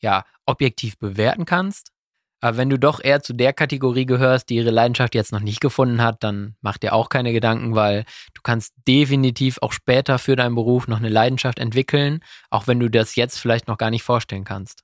ja 0.00 0.24
objektiv 0.44 0.98
bewerten 0.98 1.44
kannst. 1.44 1.92
Aber 2.40 2.56
wenn 2.56 2.70
du 2.70 2.78
doch 2.78 3.02
eher 3.02 3.22
zu 3.22 3.34
der 3.34 3.52
Kategorie 3.52 4.06
gehörst, 4.06 4.48
die 4.48 4.56
ihre 4.56 4.70
Leidenschaft 4.70 5.14
jetzt 5.14 5.32
noch 5.32 5.40
nicht 5.40 5.60
gefunden 5.60 6.02
hat, 6.02 6.24
dann 6.24 6.56
mach 6.62 6.78
dir 6.78 6.94
auch 6.94 7.08
keine 7.08 7.32
Gedanken, 7.32 7.74
weil 7.74 8.04
du 8.34 8.40
kannst 8.42 8.72
definitiv 8.88 9.58
auch 9.60 9.72
später 9.72 10.18
für 10.18 10.36
deinen 10.36 10.54
Beruf 10.54 10.88
noch 10.88 10.98
eine 10.98 11.10
Leidenschaft 11.10 11.58
entwickeln, 11.58 12.20
auch 12.48 12.66
wenn 12.66 12.80
du 12.80 12.88
das 12.88 13.14
jetzt 13.14 13.38
vielleicht 13.38 13.68
noch 13.68 13.76
gar 13.76 13.90
nicht 13.90 14.02
vorstellen 14.02 14.44
kannst. 14.44 14.82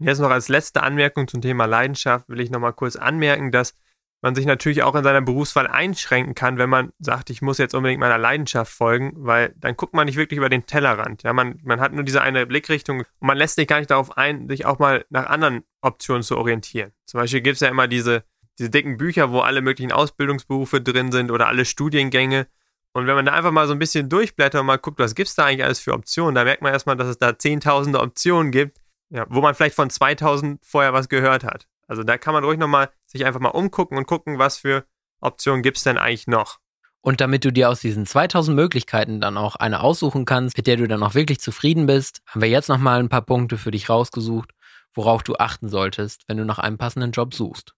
Jetzt 0.00 0.20
noch 0.20 0.30
als 0.30 0.48
letzte 0.48 0.84
Anmerkung 0.84 1.26
zum 1.26 1.42
Thema 1.42 1.64
Leidenschaft 1.64 2.28
will 2.28 2.40
ich 2.40 2.50
nochmal 2.50 2.72
kurz 2.72 2.94
anmerken, 2.94 3.50
dass 3.50 3.74
man 4.20 4.34
sich 4.34 4.46
natürlich 4.46 4.82
auch 4.82 4.94
in 4.94 5.04
seiner 5.04 5.20
Berufswahl 5.20 5.66
einschränken 5.66 6.34
kann, 6.34 6.58
wenn 6.58 6.68
man 6.68 6.92
sagt, 6.98 7.30
ich 7.30 7.40
muss 7.40 7.58
jetzt 7.58 7.74
unbedingt 7.74 8.00
meiner 8.00 8.18
Leidenschaft 8.18 8.72
folgen, 8.72 9.12
weil 9.16 9.54
dann 9.56 9.76
guckt 9.76 9.94
man 9.94 10.06
nicht 10.06 10.16
wirklich 10.16 10.38
über 10.38 10.48
den 10.48 10.66
Tellerrand. 10.66 11.22
Ja, 11.22 11.32
man, 11.32 11.60
man 11.62 11.80
hat 11.80 11.92
nur 11.92 12.02
diese 12.02 12.20
eine 12.20 12.46
Blickrichtung 12.46 13.00
und 13.00 13.26
man 13.26 13.36
lässt 13.36 13.54
sich 13.54 13.68
gar 13.68 13.78
nicht 13.78 13.90
darauf 13.90 14.16
ein, 14.16 14.48
sich 14.48 14.66
auch 14.66 14.78
mal 14.78 15.04
nach 15.10 15.26
anderen 15.26 15.62
Optionen 15.82 16.22
zu 16.22 16.36
orientieren. 16.36 16.92
Zum 17.04 17.20
Beispiel 17.20 17.40
gibt 17.40 17.54
es 17.54 17.60
ja 17.60 17.68
immer 17.68 17.86
diese, 17.86 18.24
diese 18.58 18.70
dicken 18.70 18.96
Bücher, 18.96 19.30
wo 19.30 19.40
alle 19.40 19.62
möglichen 19.62 19.92
Ausbildungsberufe 19.92 20.80
drin 20.80 21.12
sind 21.12 21.30
oder 21.30 21.46
alle 21.46 21.64
Studiengänge. 21.64 22.48
Und 22.92 23.06
wenn 23.06 23.14
man 23.14 23.26
da 23.26 23.34
einfach 23.34 23.52
mal 23.52 23.68
so 23.68 23.72
ein 23.72 23.78
bisschen 23.78 24.08
durchblättert 24.08 24.60
und 24.60 24.66
mal 24.66 24.78
guckt, 24.78 24.98
was 24.98 25.14
gibt 25.14 25.28
es 25.28 25.36
da 25.36 25.44
eigentlich 25.44 25.64
alles 25.64 25.78
für 25.78 25.92
Optionen, 25.92 26.34
da 26.34 26.42
merkt 26.42 26.62
man 26.62 26.72
erstmal, 26.72 26.96
dass 26.96 27.06
es 27.06 27.18
da 27.18 27.38
zehntausende 27.38 28.00
Optionen 28.00 28.50
gibt, 28.50 28.78
ja, 29.10 29.26
wo 29.28 29.40
man 29.40 29.54
vielleicht 29.54 29.76
von 29.76 29.90
2000 29.90 30.64
vorher 30.64 30.92
was 30.92 31.08
gehört 31.08 31.44
hat. 31.44 31.68
Also 31.86 32.02
da 32.02 32.18
kann 32.18 32.34
man 32.34 32.44
ruhig 32.44 32.58
nochmal 32.58 32.90
sich 33.08 33.24
einfach 33.26 33.40
mal 33.40 33.48
umgucken 33.48 33.98
und 33.98 34.06
gucken, 34.06 34.38
was 34.38 34.58
für 34.58 34.84
Optionen 35.20 35.62
gibt 35.62 35.78
es 35.78 35.82
denn 35.82 35.98
eigentlich 35.98 36.26
noch. 36.26 36.58
Und 37.00 37.20
damit 37.20 37.44
du 37.44 37.52
dir 37.52 37.70
aus 37.70 37.80
diesen 37.80 38.06
2000 38.06 38.54
Möglichkeiten 38.54 39.20
dann 39.20 39.36
auch 39.36 39.56
eine 39.56 39.80
aussuchen 39.80 40.24
kannst, 40.24 40.56
mit 40.56 40.66
der 40.66 40.76
du 40.76 40.86
dann 40.86 41.02
auch 41.02 41.14
wirklich 41.14 41.40
zufrieden 41.40 41.86
bist, 41.86 42.20
haben 42.26 42.42
wir 42.42 42.48
jetzt 42.48 42.68
nochmal 42.68 43.00
ein 43.00 43.08
paar 43.08 43.22
Punkte 43.22 43.56
für 43.56 43.70
dich 43.70 43.88
rausgesucht, 43.88 44.50
worauf 44.94 45.22
du 45.22 45.36
achten 45.36 45.68
solltest, 45.68 46.24
wenn 46.26 46.36
du 46.36 46.44
nach 46.44 46.58
einem 46.58 46.76
passenden 46.76 47.12
Job 47.12 47.34
suchst. 47.34 47.72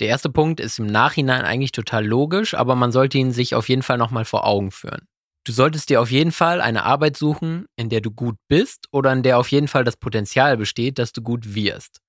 Der 0.00 0.08
erste 0.08 0.30
Punkt 0.30 0.60
ist 0.60 0.78
im 0.78 0.86
Nachhinein 0.86 1.42
eigentlich 1.42 1.72
total 1.72 2.06
logisch, 2.06 2.54
aber 2.54 2.76
man 2.76 2.92
sollte 2.92 3.18
ihn 3.18 3.32
sich 3.32 3.54
auf 3.54 3.68
jeden 3.68 3.82
Fall 3.82 3.98
nochmal 3.98 4.24
vor 4.24 4.46
Augen 4.46 4.70
führen. 4.70 5.08
Du 5.44 5.52
solltest 5.52 5.88
dir 5.88 6.00
auf 6.00 6.10
jeden 6.10 6.30
Fall 6.30 6.60
eine 6.60 6.84
Arbeit 6.84 7.16
suchen, 7.16 7.66
in 7.74 7.88
der 7.88 8.00
du 8.00 8.10
gut 8.10 8.36
bist 8.48 8.86
oder 8.92 9.12
in 9.12 9.22
der 9.22 9.38
auf 9.38 9.50
jeden 9.50 9.66
Fall 9.66 9.82
das 9.82 9.96
Potenzial 9.96 10.56
besteht, 10.56 10.98
dass 10.98 11.12
du 11.12 11.22
gut 11.22 11.54
wirst. 11.54 12.00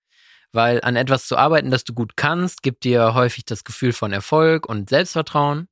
Weil 0.51 0.81
an 0.81 0.95
etwas 0.95 1.27
zu 1.27 1.37
arbeiten, 1.37 1.69
das 1.69 1.83
du 1.83 1.93
gut 1.93 2.17
kannst, 2.17 2.63
gibt 2.63 2.83
dir 2.83 3.13
häufig 3.13 3.45
das 3.45 3.63
Gefühl 3.63 3.93
von 3.93 4.11
Erfolg 4.13 4.67
und 4.67 4.89
Selbstvertrauen. 4.89 5.67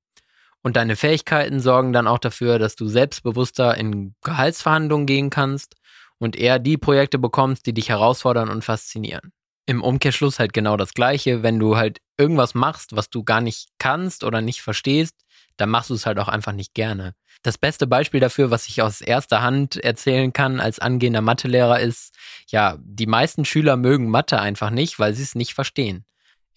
Und 0.62 0.76
deine 0.76 0.96
Fähigkeiten 0.96 1.60
sorgen 1.60 1.94
dann 1.94 2.08
auch 2.08 2.20
dafür, 2.20 2.60
dass 2.60 2.76
du 2.76 2.88
selbstbewusster 2.88 3.76
in 3.78 4.16
Gehaltsverhandlungen 4.24 5.06
gehen 5.06 5.30
kannst 5.30 5.76
und 6.20 6.36
eher 6.36 6.60
die 6.60 6.78
Projekte 6.78 7.20
bekommst, 7.20 7.66
die 7.66 7.74
dich 7.74 7.90
herausfordern 7.90 8.50
und 8.50 8.64
faszinieren. 8.64 9.32
Im 9.66 9.84
Umkehrschluss 9.84 10.40
halt 10.40 10.54
genau 10.54 10.78
das 10.78 10.94
Gleiche, 10.94 11.44
wenn 11.44 11.60
du 11.60 11.76
halt 11.78 12.00
irgendwas 12.18 12.56
machst, 12.56 12.96
was 12.96 13.10
du 13.10 13.24
gar 13.24 13.42
nicht 13.42 13.70
kannst 13.80 14.24
oder 14.24 14.42
nicht 14.42 14.62
verstehst, 14.62 15.16
dann 15.58 15.70
machst 15.70 15.90
du 15.90 15.94
es 15.94 16.06
halt 16.06 16.20
auch 16.20 16.28
einfach 16.28 16.54
nicht 16.54 16.74
gerne. 16.74 17.14
Das 17.44 17.58
beste 17.58 17.88
Beispiel 17.88 18.20
dafür, 18.20 18.52
was 18.52 18.68
ich 18.68 18.82
aus 18.82 19.02
erster 19.02 19.42
Hand 19.42 19.78
erzählen 19.78 20.34
kann 20.34 20.60
als 20.60 20.80
angehender 20.80 21.22
Mathelehrer 21.22 21.80
ist, 21.80 22.16
ja, 22.48 22.78
die 22.80 23.08
meisten 23.08 23.46
Schüler 23.46 23.78
mögen 23.78 24.10
Mathe 24.10 24.40
einfach 24.40 24.70
nicht, 24.70 25.00
weil 25.00 25.14
sie 25.14 25.24
es 25.24 25.36
nicht 25.36 25.54
verstehen. 25.54 26.06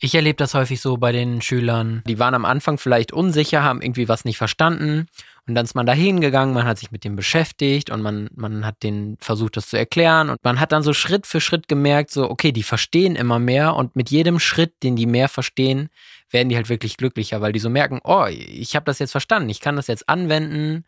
Ich 0.02 0.14
erlebe 0.14 0.36
das 0.36 0.54
häufig 0.54 0.80
so 0.80 0.96
bei 0.96 1.12
den 1.12 1.42
Schülern. 1.42 2.02
Die 2.06 2.18
waren 2.18 2.34
am 2.34 2.46
Anfang 2.46 2.78
vielleicht 2.78 3.12
unsicher, 3.12 3.62
haben 3.62 3.82
irgendwie 3.82 4.08
was 4.08 4.24
nicht 4.24 4.38
verstanden. 4.38 5.08
Und 5.46 5.54
dann 5.54 5.66
ist 5.66 5.74
man 5.74 5.84
da 5.84 5.92
hingegangen, 5.92 6.54
man 6.54 6.64
hat 6.64 6.78
sich 6.78 6.90
mit 6.90 7.04
dem 7.04 7.16
beschäftigt 7.16 7.90
und 7.90 8.00
man, 8.00 8.30
man 8.34 8.64
hat 8.64 8.82
den 8.82 9.18
versucht, 9.20 9.58
das 9.58 9.68
zu 9.68 9.76
erklären. 9.76 10.30
Und 10.30 10.38
man 10.42 10.58
hat 10.58 10.72
dann 10.72 10.82
so 10.82 10.94
Schritt 10.94 11.26
für 11.26 11.42
Schritt 11.42 11.68
gemerkt, 11.68 12.12
so, 12.12 12.30
okay, 12.30 12.50
die 12.50 12.62
verstehen 12.62 13.14
immer 13.14 13.38
mehr. 13.38 13.76
Und 13.76 13.94
mit 13.94 14.10
jedem 14.10 14.40
Schritt, 14.40 14.82
den 14.82 14.96
die 14.96 15.04
mehr 15.04 15.28
verstehen, 15.28 15.90
werden 16.30 16.48
die 16.48 16.56
halt 16.56 16.70
wirklich 16.70 16.96
glücklicher, 16.96 17.42
weil 17.42 17.52
die 17.52 17.58
so 17.58 17.68
merken, 17.68 18.00
oh, 18.02 18.24
ich 18.26 18.76
habe 18.76 18.86
das 18.86 19.00
jetzt 19.00 19.12
verstanden, 19.12 19.50
ich 19.50 19.60
kann 19.60 19.76
das 19.76 19.86
jetzt 19.86 20.08
anwenden. 20.08 20.86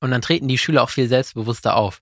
Und 0.00 0.10
dann 0.10 0.22
treten 0.22 0.48
die 0.48 0.58
Schüler 0.58 0.84
auch 0.84 0.90
viel 0.90 1.08
selbstbewusster 1.08 1.76
auf. 1.76 2.00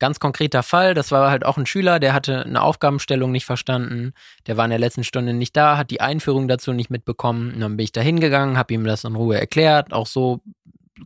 Ganz 0.00 0.18
konkreter 0.18 0.62
Fall, 0.62 0.94
das 0.94 1.12
war 1.12 1.30
halt 1.30 1.46
auch 1.46 1.56
ein 1.56 1.66
Schüler, 1.66 2.00
der 2.00 2.12
hatte 2.12 2.44
eine 2.44 2.62
Aufgabenstellung 2.62 3.30
nicht 3.30 3.46
verstanden, 3.46 4.12
der 4.46 4.56
war 4.56 4.64
in 4.64 4.70
der 4.70 4.80
letzten 4.80 5.04
Stunde 5.04 5.32
nicht 5.32 5.56
da, 5.56 5.76
hat 5.76 5.90
die 5.90 6.00
Einführung 6.00 6.48
dazu 6.48 6.72
nicht 6.72 6.90
mitbekommen. 6.90 7.54
Und 7.54 7.60
dann 7.60 7.76
bin 7.76 7.84
ich 7.84 7.92
da 7.92 8.00
hingegangen, 8.00 8.58
habe 8.58 8.74
ihm 8.74 8.84
das 8.84 9.04
in 9.04 9.14
Ruhe 9.14 9.38
erklärt, 9.38 9.92
auch 9.92 10.06
so 10.06 10.40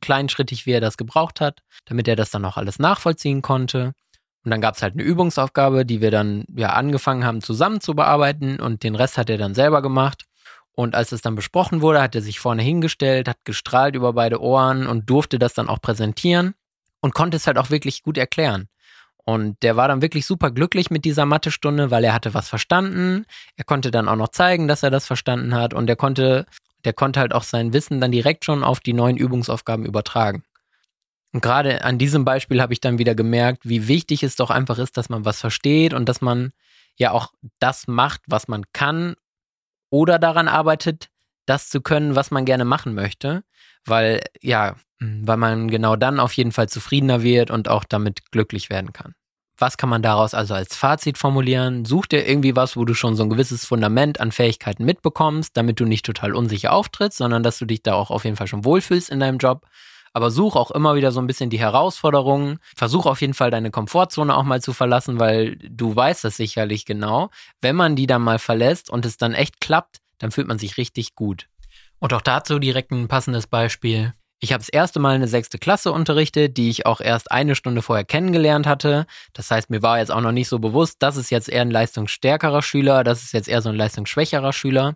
kleinschrittig, 0.01 0.65
wie 0.65 0.73
er 0.73 0.81
das 0.81 0.97
gebraucht 0.97 1.41
hat, 1.41 1.61
damit 1.85 2.09
er 2.09 2.17
das 2.17 2.31
dann 2.31 2.45
auch 2.45 2.57
alles 2.57 2.79
nachvollziehen 2.79 3.43
konnte. 3.43 3.93
Und 4.45 4.51
dann 4.51 4.61
gab 4.61 4.77
es 4.77 4.83
halt 4.83 4.95
eine 4.95 5.03
Übungsaufgabe, 5.03 5.85
die 5.85 6.01
wir 6.01 6.11
dann 6.11 6.45
ja 6.57 6.71
angefangen 6.71 7.25
haben 7.25 7.43
zusammen 7.43 7.81
zu 7.83 7.95
bearbeiten 7.95 8.59
und 8.61 8.83
den 8.83 8.95
Rest 8.95 9.19
hat 9.19 9.29
er 9.29 9.39
dann 9.39 9.55
selber 9.55 9.83
gemacht. 9.83 10.25
Und 10.73 10.95
als 10.95 11.13
es 11.13 11.23
dann 11.23 11.35
besprochen 11.35 11.83
wurde, 11.83 12.01
hat 12.01 12.15
er 12.15 12.23
sich 12.23 12.39
vorne 12.39 12.63
hingestellt, 12.63 13.29
hat 13.29 13.39
gestrahlt 13.45 13.97
über 13.97 14.13
beide 14.13 14.41
Ohren 14.41 14.87
und 14.87 15.11
durfte 15.11 15.39
das 15.39 15.53
dann 15.53 15.69
auch 15.69 15.81
präsentieren 15.81 16.55
und 17.01 17.15
konnte 17.15 17.37
es 17.37 17.47
halt 17.47 17.59
auch 17.59 17.71
wirklich 17.71 18.03
gut 18.03 18.17
erklären. 18.17 18.69
Und 19.29 19.63
der 19.63 19.77
war 19.77 19.89
dann 19.89 20.01
wirklich 20.01 20.25
super 20.25 20.51
glücklich 20.51 20.91
mit 20.91 21.05
dieser 21.05 21.27
Mathestunde, 21.27 21.91
weil 21.91 22.03
er 22.03 22.15
hatte 22.15 22.33
was 22.33 22.49
verstanden. 22.49 23.27
Er 23.57 23.65
konnte 23.65 23.91
dann 23.91 24.09
auch 24.09 24.17
noch 24.17 24.29
zeigen, 24.29 24.69
dass 24.69 24.83
er 24.83 24.91
das 24.91 25.07
verstanden 25.07 25.55
hat. 25.55 25.75
Und 25.75 25.91
er 25.91 25.97
konnte, 25.97 26.47
der 26.87 26.95
konnte 26.95 27.21
halt 27.21 27.35
auch 27.35 27.43
sein 27.43 27.75
Wissen 27.75 28.01
dann 28.01 28.11
direkt 28.11 28.47
schon 28.47 28.65
auf 28.65 28.81
die 28.81 28.95
neuen 28.95 29.19
Übungsaufgaben 29.19 29.85
übertragen. 29.85 30.45
Und 31.35 31.43
gerade 31.43 31.85
an 31.85 31.99
diesem 31.99 32.25
Beispiel 32.25 32.63
habe 32.63 32.73
ich 32.73 32.81
dann 32.81 32.97
wieder 32.97 33.15
gemerkt, 33.15 33.69
wie 33.69 33.87
wichtig 33.87 34.23
es 34.23 34.35
doch 34.35 34.49
einfach 34.49 34.79
ist, 34.79 34.97
dass 34.97 35.11
man 35.11 35.27
was 35.27 35.41
versteht 35.41 35.93
und 35.93 36.09
dass 36.09 36.23
man 36.23 36.53
ja 36.97 37.11
auch 37.11 37.35
das 37.59 37.87
macht, 37.87 38.23
was 38.29 38.49
man 38.49 38.65
kann 38.73 39.15
oder 39.91 40.19
daran 40.19 40.49
arbeitet, 40.49 41.11
das 41.49 41.69
zu 41.69 41.81
können, 41.81 42.15
was 42.15 42.31
man 42.31 42.45
gerne 42.45 42.65
machen 42.65 42.95
möchte. 42.95 43.43
Weil, 43.85 44.23
ja, 44.41 44.77
weil 45.01 45.37
man 45.37 45.69
genau 45.69 45.97
dann 45.97 46.21
auf 46.21 46.33
jeden 46.33 46.53
Fall 46.53 46.69
zufriedener 46.69 47.23
wird 47.23 47.51
und 47.51 47.69
auch 47.69 47.85
damit 47.85 48.31
glücklich 48.31 48.71
werden 48.71 48.93
kann. 48.93 49.15
Was 49.61 49.77
kann 49.77 49.89
man 49.89 50.03
daraus 50.03 50.35
also 50.35 50.55
als 50.55 50.77
Fazit 50.77 51.19
formulieren? 51.19 51.85
Such 51.85 52.07
dir 52.07 52.29
irgendwie 52.29 52.55
was, 52.55 52.77
wo 52.77 52.85
du 52.85 52.95
schon 52.95 53.17
so 53.17 53.25
ein 53.25 53.31
gewisses 53.31 53.65
Fundament 53.65 54.21
an 54.21 54.31
Fähigkeiten 54.31 54.85
mitbekommst, 54.85 55.57
damit 55.57 55.81
du 55.81 55.85
nicht 55.85 56.07
total 56.07 56.35
unsicher 56.35 56.73
auftrittst, 56.73 57.19
sondern 57.19 57.43
dass 57.43 57.59
du 57.59 57.65
dich 57.65 57.83
da 57.83 57.95
auch 57.95 58.11
auf 58.11 58.25
jeden 58.25 58.37
Fall 58.37 58.47
schon 58.47 58.65
wohlfühlst 58.65 59.11
in 59.11 59.19
deinem 59.19 59.39
Job. 59.39 59.67
Aber 60.13 60.31
such 60.31 60.55
auch 60.55 60.71
immer 60.71 60.95
wieder 60.95 61.11
so 61.11 61.21
ein 61.21 61.27
bisschen 61.27 61.51
die 61.51 61.59
Herausforderungen. 61.59 62.59
Versuch 62.77 63.07
auf 63.07 63.21
jeden 63.21 63.35
Fall 63.35 63.51
deine 63.51 63.71
Komfortzone 63.71 64.37
auch 64.37 64.45
mal 64.45 64.63
zu 64.63 64.73
verlassen, 64.73 65.19
weil 65.19 65.57
du 65.57 65.95
weißt 65.95 66.25
das 66.25 66.37
sicherlich 66.37 66.87
genau. 66.87 67.31
Wenn 67.61 67.77
man 67.77 67.97
die 67.97 68.07
dann 68.07 68.23
mal 68.23 68.39
verlässt 68.39 68.91
und 68.91 69.05
es 69.05 69.17
dann 69.17 69.35
echt 69.35 69.61
klappt, 69.61 69.99
dann 70.19 70.31
fühlt 70.31 70.49
man 70.49 70.59
sich 70.59 70.77
richtig 70.77 71.15
gut. 71.15 71.49
Und 71.99 72.13
auch 72.13 72.23
dazu 72.23 72.59
direkt 72.59 72.91
ein 72.93 73.09
passendes 73.09 73.47
Beispiel. 73.47 74.15
Ich 74.41 74.53
habe 74.53 74.61
das 74.61 74.69
erste 74.69 75.01
Mal 75.01 75.17
eine 75.17 75.27
sechste 75.27 75.59
Klasse 75.59 75.91
unterrichtet, 75.91 76.57
die 76.57 76.71
ich 76.71 76.87
auch 76.87 77.01
erst 77.01 77.33
eine 77.33 77.57
Stunde 77.57 77.83
vorher 77.83 78.05
kennengelernt 78.05 78.69
hatte. 78.69 79.07
Das 79.33 79.51
heißt, 79.51 79.69
mir 79.69 79.83
war 79.83 79.99
jetzt 79.99 80.13
auch 80.13 80.21
noch 80.21 80.31
nicht 80.31 80.49
so 80.49 80.61
bewusst, 80.61 80.97
das 81.01 81.17
ist 81.17 81.31
jetzt 81.31 81.49
eher 81.49 81.63
ein 81.63 81.73
leistungsstärkerer 81.73 82.63
Schüler, 82.63 83.03
das 83.03 83.25
ist 83.25 83.33
jetzt 83.33 83.49
eher 83.49 83.63
so 83.63 83.71
ein 83.71 83.75
leistungsschwächerer 83.75 84.53
Schüler. 84.53 84.95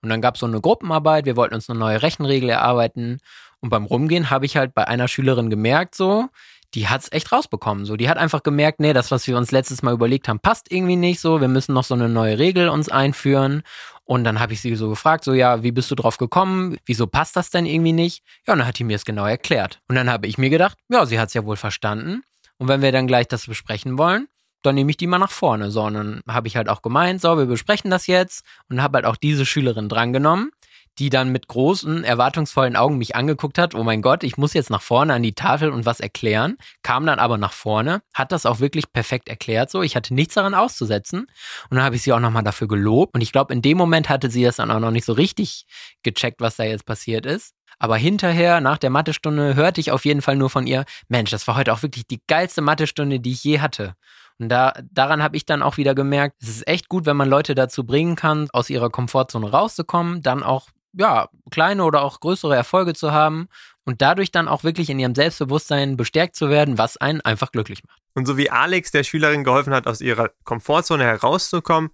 Und 0.00 0.10
dann 0.10 0.20
gab 0.20 0.34
es 0.34 0.40
so 0.40 0.46
eine 0.46 0.60
Gruppenarbeit, 0.60 1.24
wir 1.24 1.36
wollten 1.36 1.56
uns 1.56 1.68
eine 1.68 1.78
neue 1.78 2.02
Rechenregel 2.02 2.50
erarbeiten. 2.50 3.18
Und 3.58 3.70
beim 3.70 3.84
Rumgehen 3.84 4.30
habe 4.30 4.46
ich 4.46 4.56
halt 4.56 4.74
bei 4.74 4.86
einer 4.86 5.08
Schülerin 5.08 5.50
gemerkt, 5.50 5.96
so, 5.96 6.28
die 6.74 6.88
hat 6.88 7.02
es 7.02 7.12
echt 7.12 7.32
rausbekommen. 7.32 7.84
So, 7.84 7.96
die 7.96 8.08
hat 8.08 8.18
einfach 8.18 8.42
gemerkt, 8.42 8.80
nee, 8.80 8.92
das, 8.92 9.10
was 9.10 9.26
wir 9.26 9.36
uns 9.36 9.52
letztes 9.52 9.82
Mal 9.82 9.94
überlegt 9.94 10.28
haben, 10.28 10.40
passt 10.40 10.70
irgendwie 10.70 10.96
nicht 10.96 11.20
so. 11.20 11.40
Wir 11.40 11.48
müssen 11.48 11.72
noch 11.72 11.84
so 11.84 11.94
eine 11.94 12.08
neue 12.08 12.38
Regel 12.38 12.68
uns 12.68 12.88
einführen. 12.88 13.62
Und 14.04 14.24
dann 14.24 14.38
habe 14.38 14.52
ich 14.52 14.60
sie 14.60 14.74
so 14.76 14.90
gefragt, 14.90 15.24
so 15.24 15.32
ja, 15.32 15.62
wie 15.62 15.72
bist 15.72 15.90
du 15.90 15.94
drauf 15.94 16.18
gekommen? 16.18 16.76
Wieso 16.84 17.06
passt 17.06 17.36
das 17.36 17.50
denn 17.50 17.64
irgendwie 17.64 17.92
nicht? 17.92 18.22
Ja, 18.46 18.52
und 18.52 18.58
dann 18.58 18.68
hat 18.68 18.78
die 18.78 18.84
mir 18.84 18.96
es 18.96 19.04
genau 19.04 19.24
erklärt. 19.24 19.80
Und 19.88 19.94
dann 19.94 20.10
habe 20.10 20.26
ich 20.26 20.36
mir 20.36 20.50
gedacht, 20.50 20.76
ja, 20.88 21.06
sie 21.06 21.18
hat 21.18 21.28
es 21.28 21.34
ja 21.34 21.44
wohl 21.44 21.56
verstanden. 21.56 22.22
Und 22.58 22.68
wenn 22.68 22.82
wir 22.82 22.92
dann 22.92 23.06
gleich 23.06 23.28
das 23.28 23.46
besprechen 23.46 23.96
wollen, 23.96 24.28
dann 24.62 24.74
nehme 24.74 24.90
ich 24.90 24.96
die 24.96 25.06
mal 25.06 25.18
nach 25.18 25.30
vorne. 25.30 25.70
So, 25.70 25.82
und 25.82 25.94
dann 25.94 26.20
habe 26.28 26.48
ich 26.48 26.56
halt 26.56 26.68
auch 26.68 26.82
gemeint, 26.82 27.20
so, 27.20 27.36
wir 27.36 27.46
besprechen 27.46 27.90
das 27.90 28.06
jetzt 28.06 28.44
und 28.68 28.82
habe 28.82 28.98
halt 28.98 29.06
auch 29.06 29.16
diese 29.16 29.46
Schülerin 29.46 29.88
drangenommen 29.88 30.50
die 30.98 31.10
dann 31.10 31.30
mit 31.30 31.48
großen, 31.48 32.04
erwartungsvollen 32.04 32.76
Augen 32.76 32.98
mich 32.98 33.16
angeguckt 33.16 33.58
hat. 33.58 33.74
Oh 33.74 33.82
mein 33.82 34.02
Gott, 34.02 34.22
ich 34.22 34.36
muss 34.36 34.54
jetzt 34.54 34.70
nach 34.70 34.82
vorne 34.82 35.14
an 35.14 35.22
die 35.22 35.34
Tafel 35.34 35.70
und 35.70 35.86
was 35.86 36.00
erklären. 36.00 36.56
Kam 36.82 37.06
dann 37.06 37.18
aber 37.18 37.38
nach 37.38 37.52
vorne, 37.52 38.02
hat 38.12 38.32
das 38.32 38.46
auch 38.46 38.60
wirklich 38.60 38.92
perfekt 38.92 39.28
erklärt. 39.28 39.70
So, 39.70 39.82
ich 39.82 39.96
hatte 39.96 40.14
nichts 40.14 40.34
daran 40.34 40.54
auszusetzen. 40.54 41.26
Und 41.70 41.76
dann 41.76 41.82
habe 41.82 41.96
ich 41.96 42.02
sie 42.02 42.12
auch 42.12 42.20
nochmal 42.20 42.44
dafür 42.44 42.68
gelobt. 42.68 43.14
Und 43.14 43.20
ich 43.20 43.32
glaube, 43.32 43.52
in 43.52 43.62
dem 43.62 43.76
Moment 43.76 44.08
hatte 44.08 44.30
sie 44.30 44.44
das 44.44 44.56
dann 44.56 44.70
auch 44.70 44.80
noch 44.80 44.90
nicht 44.90 45.04
so 45.04 45.12
richtig 45.12 45.66
gecheckt, 46.02 46.40
was 46.40 46.56
da 46.56 46.64
jetzt 46.64 46.86
passiert 46.86 47.26
ist. 47.26 47.54
Aber 47.78 47.96
hinterher, 47.96 48.60
nach 48.60 48.78
der 48.78 48.90
Mathestunde, 48.90 49.56
hörte 49.56 49.80
ich 49.80 49.90
auf 49.90 50.04
jeden 50.04 50.22
Fall 50.22 50.36
nur 50.36 50.50
von 50.50 50.66
ihr, 50.66 50.84
Mensch, 51.08 51.30
das 51.30 51.46
war 51.48 51.56
heute 51.56 51.72
auch 51.72 51.82
wirklich 51.82 52.06
die 52.06 52.22
geilste 52.28 52.62
Mathestunde, 52.62 53.20
die 53.20 53.32
ich 53.32 53.42
je 53.42 53.60
hatte. 53.60 53.94
Und 54.38 54.48
da, 54.48 54.74
daran 54.90 55.22
habe 55.22 55.36
ich 55.36 55.46
dann 55.46 55.62
auch 55.62 55.76
wieder 55.76 55.94
gemerkt, 55.94 56.36
es 56.42 56.48
ist 56.48 56.68
echt 56.68 56.88
gut, 56.88 57.06
wenn 57.06 57.16
man 57.16 57.28
Leute 57.28 57.54
dazu 57.54 57.84
bringen 57.84 58.16
kann, 58.16 58.48
aus 58.52 58.68
ihrer 58.68 58.90
Komfortzone 58.90 59.50
rauszukommen, 59.50 60.22
dann 60.22 60.42
auch 60.42 60.68
ja, 60.96 61.28
kleine 61.50 61.84
oder 61.84 62.02
auch 62.02 62.20
größere 62.20 62.54
Erfolge 62.54 62.94
zu 62.94 63.12
haben 63.12 63.48
und 63.84 64.02
dadurch 64.02 64.30
dann 64.30 64.48
auch 64.48 64.64
wirklich 64.64 64.90
in 64.90 64.98
ihrem 64.98 65.14
Selbstbewusstsein 65.14 65.96
bestärkt 65.96 66.36
zu 66.36 66.48
werden, 66.50 66.78
was 66.78 66.96
einen 66.96 67.20
einfach 67.20 67.52
glücklich 67.52 67.84
macht. 67.84 68.00
Und 68.14 68.26
so 68.26 68.36
wie 68.36 68.50
Alex 68.50 68.90
der 68.90 69.04
Schülerin 69.04 69.44
geholfen 69.44 69.74
hat, 69.74 69.86
aus 69.86 70.00
ihrer 70.00 70.30
Komfortzone 70.44 71.04
herauszukommen, 71.04 71.90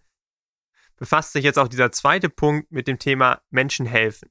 befasst 0.96 1.32
sich 1.32 1.44
jetzt 1.44 1.58
auch 1.58 1.68
dieser 1.68 1.92
zweite 1.92 2.28
Punkt 2.28 2.70
mit 2.70 2.86
dem 2.86 2.98
Thema 2.98 3.40
Menschen 3.50 3.86
helfen. 3.86 4.28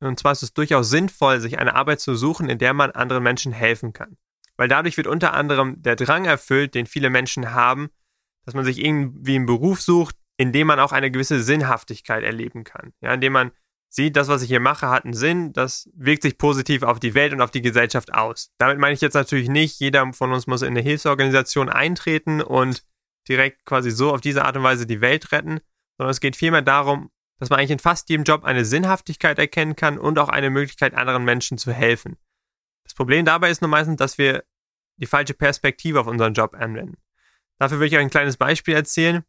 Und 0.00 0.18
zwar 0.18 0.32
ist 0.32 0.42
es 0.42 0.52
durchaus 0.52 0.90
sinnvoll, 0.90 1.40
sich 1.40 1.58
eine 1.58 1.74
Arbeit 1.74 2.00
zu 2.00 2.14
suchen, 2.14 2.48
in 2.48 2.58
der 2.58 2.74
man 2.74 2.90
anderen 2.90 3.22
Menschen 3.22 3.52
helfen 3.52 3.92
kann. 3.92 4.16
Weil 4.56 4.68
dadurch 4.68 4.96
wird 4.96 5.06
unter 5.06 5.32
anderem 5.32 5.80
der 5.80 5.96
Drang 5.96 6.24
erfüllt, 6.24 6.74
den 6.74 6.86
viele 6.86 7.08
Menschen 7.08 7.52
haben, 7.52 7.88
dass 8.44 8.54
man 8.54 8.64
sich 8.64 8.84
irgendwie 8.84 9.36
einen 9.36 9.46
Beruf 9.46 9.80
sucht, 9.80 10.16
in 10.36 10.52
dem 10.52 10.66
man 10.66 10.80
auch 10.80 10.92
eine 10.92 11.10
gewisse 11.10 11.42
Sinnhaftigkeit 11.42 12.24
erleben 12.24 12.64
kann. 12.64 12.92
Ja, 13.00 13.14
in 13.14 13.20
dem 13.20 13.32
man 13.32 13.52
sieht, 13.94 14.16
das, 14.16 14.28
was 14.28 14.42
ich 14.42 14.48
hier 14.48 14.60
mache, 14.60 14.88
hat 14.88 15.04
einen 15.04 15.12
Sinn, 15.12 15.52
das 15.52 15.90
wirkt 15.94 16.22
sich 16.22 16.38
positiv 16.38 16.82
auf 16.82 16.98
die 16.98 17.14
Welt 17.14 17.34
und 17.34 17.42
auf 17.42 17.50
die 17.50 17.60
Gesellschaft 17.60 18.14
aus. 18.14 18.50
Damit 18.56 18.78
meine 18.78 18.94
ich 18.94 19.02
jetzt 19.02 19.14
natürlich 19.14 19.48
nicht, 19.48 19.78
jeder 19.80 20.12
von 20.14 20.32
uns 20.32 20.46
muss 20.46 20.62
in 20.62 20.68
eine 20.68 20.80
Hilfsorganisation 20.80 21.68
eintreten 21.68 22.40
und 22.40 22.82
direkt 23.28 23.66
quasi 23.66 23.90
so 23.90 24.12
auf 24.12 24.22
diese 24.22 24.44
Art 24.44 24.56
und 24.56 24.62
Weise 24.62 24.86
die 24.86 25.02
Welt 25.02 25.30
retten, 25.30 25.60
sondern 25.98 26.10
es 26.10 26.20
geht 26.20 26.36
vielmehr 26.36 26.62
darum, 26.62 27.10
dass 27.38 27.50
man 27.50 27.58
eigentlich 27.58 27.72
in 27.72 27.78
fast 27.80 28.08
jedem 28.08 28.24
Job 28.24 28.44
eine 28.44 28.64
Sinnhaftigkeit 28.64 29.38
erkennen 29.38 29.76
kann 29.76 29.98
und 29.98 30.18
auch 30.18 30.30
eine 30.30 30.48
Möglichkeit, 30.48 30.94
anderen 30.94 31.24
Menschen 31.24 31.58
zu 31.58 31.70
helfen. 31.70 32.16
Das 32.84 32.94
Problem 32.94 33.26
dabei 33.26 33.50
ist 33.50 33.60
nur 33.60 33.68
meistens, 33.68 33.98
dass 33.98 34.16
wir 34.16 34.42
die 34.96 35.06
falsche 35.06 35.34
Perspektive 35.34 36.00
auf 36.00 36.06
unseren 36.06 36.32
Job 36.32 36.54
anwenden. 36.54 36.96
Dafür 37.58 37.78
will 37.78 37.88
ich 37.88 37.94
euch 37.94 38.00
ein 38.00 38.10
kleines 38.10 38.38
Beispiel 38.38 38.74
erzählen. 38.74 39.22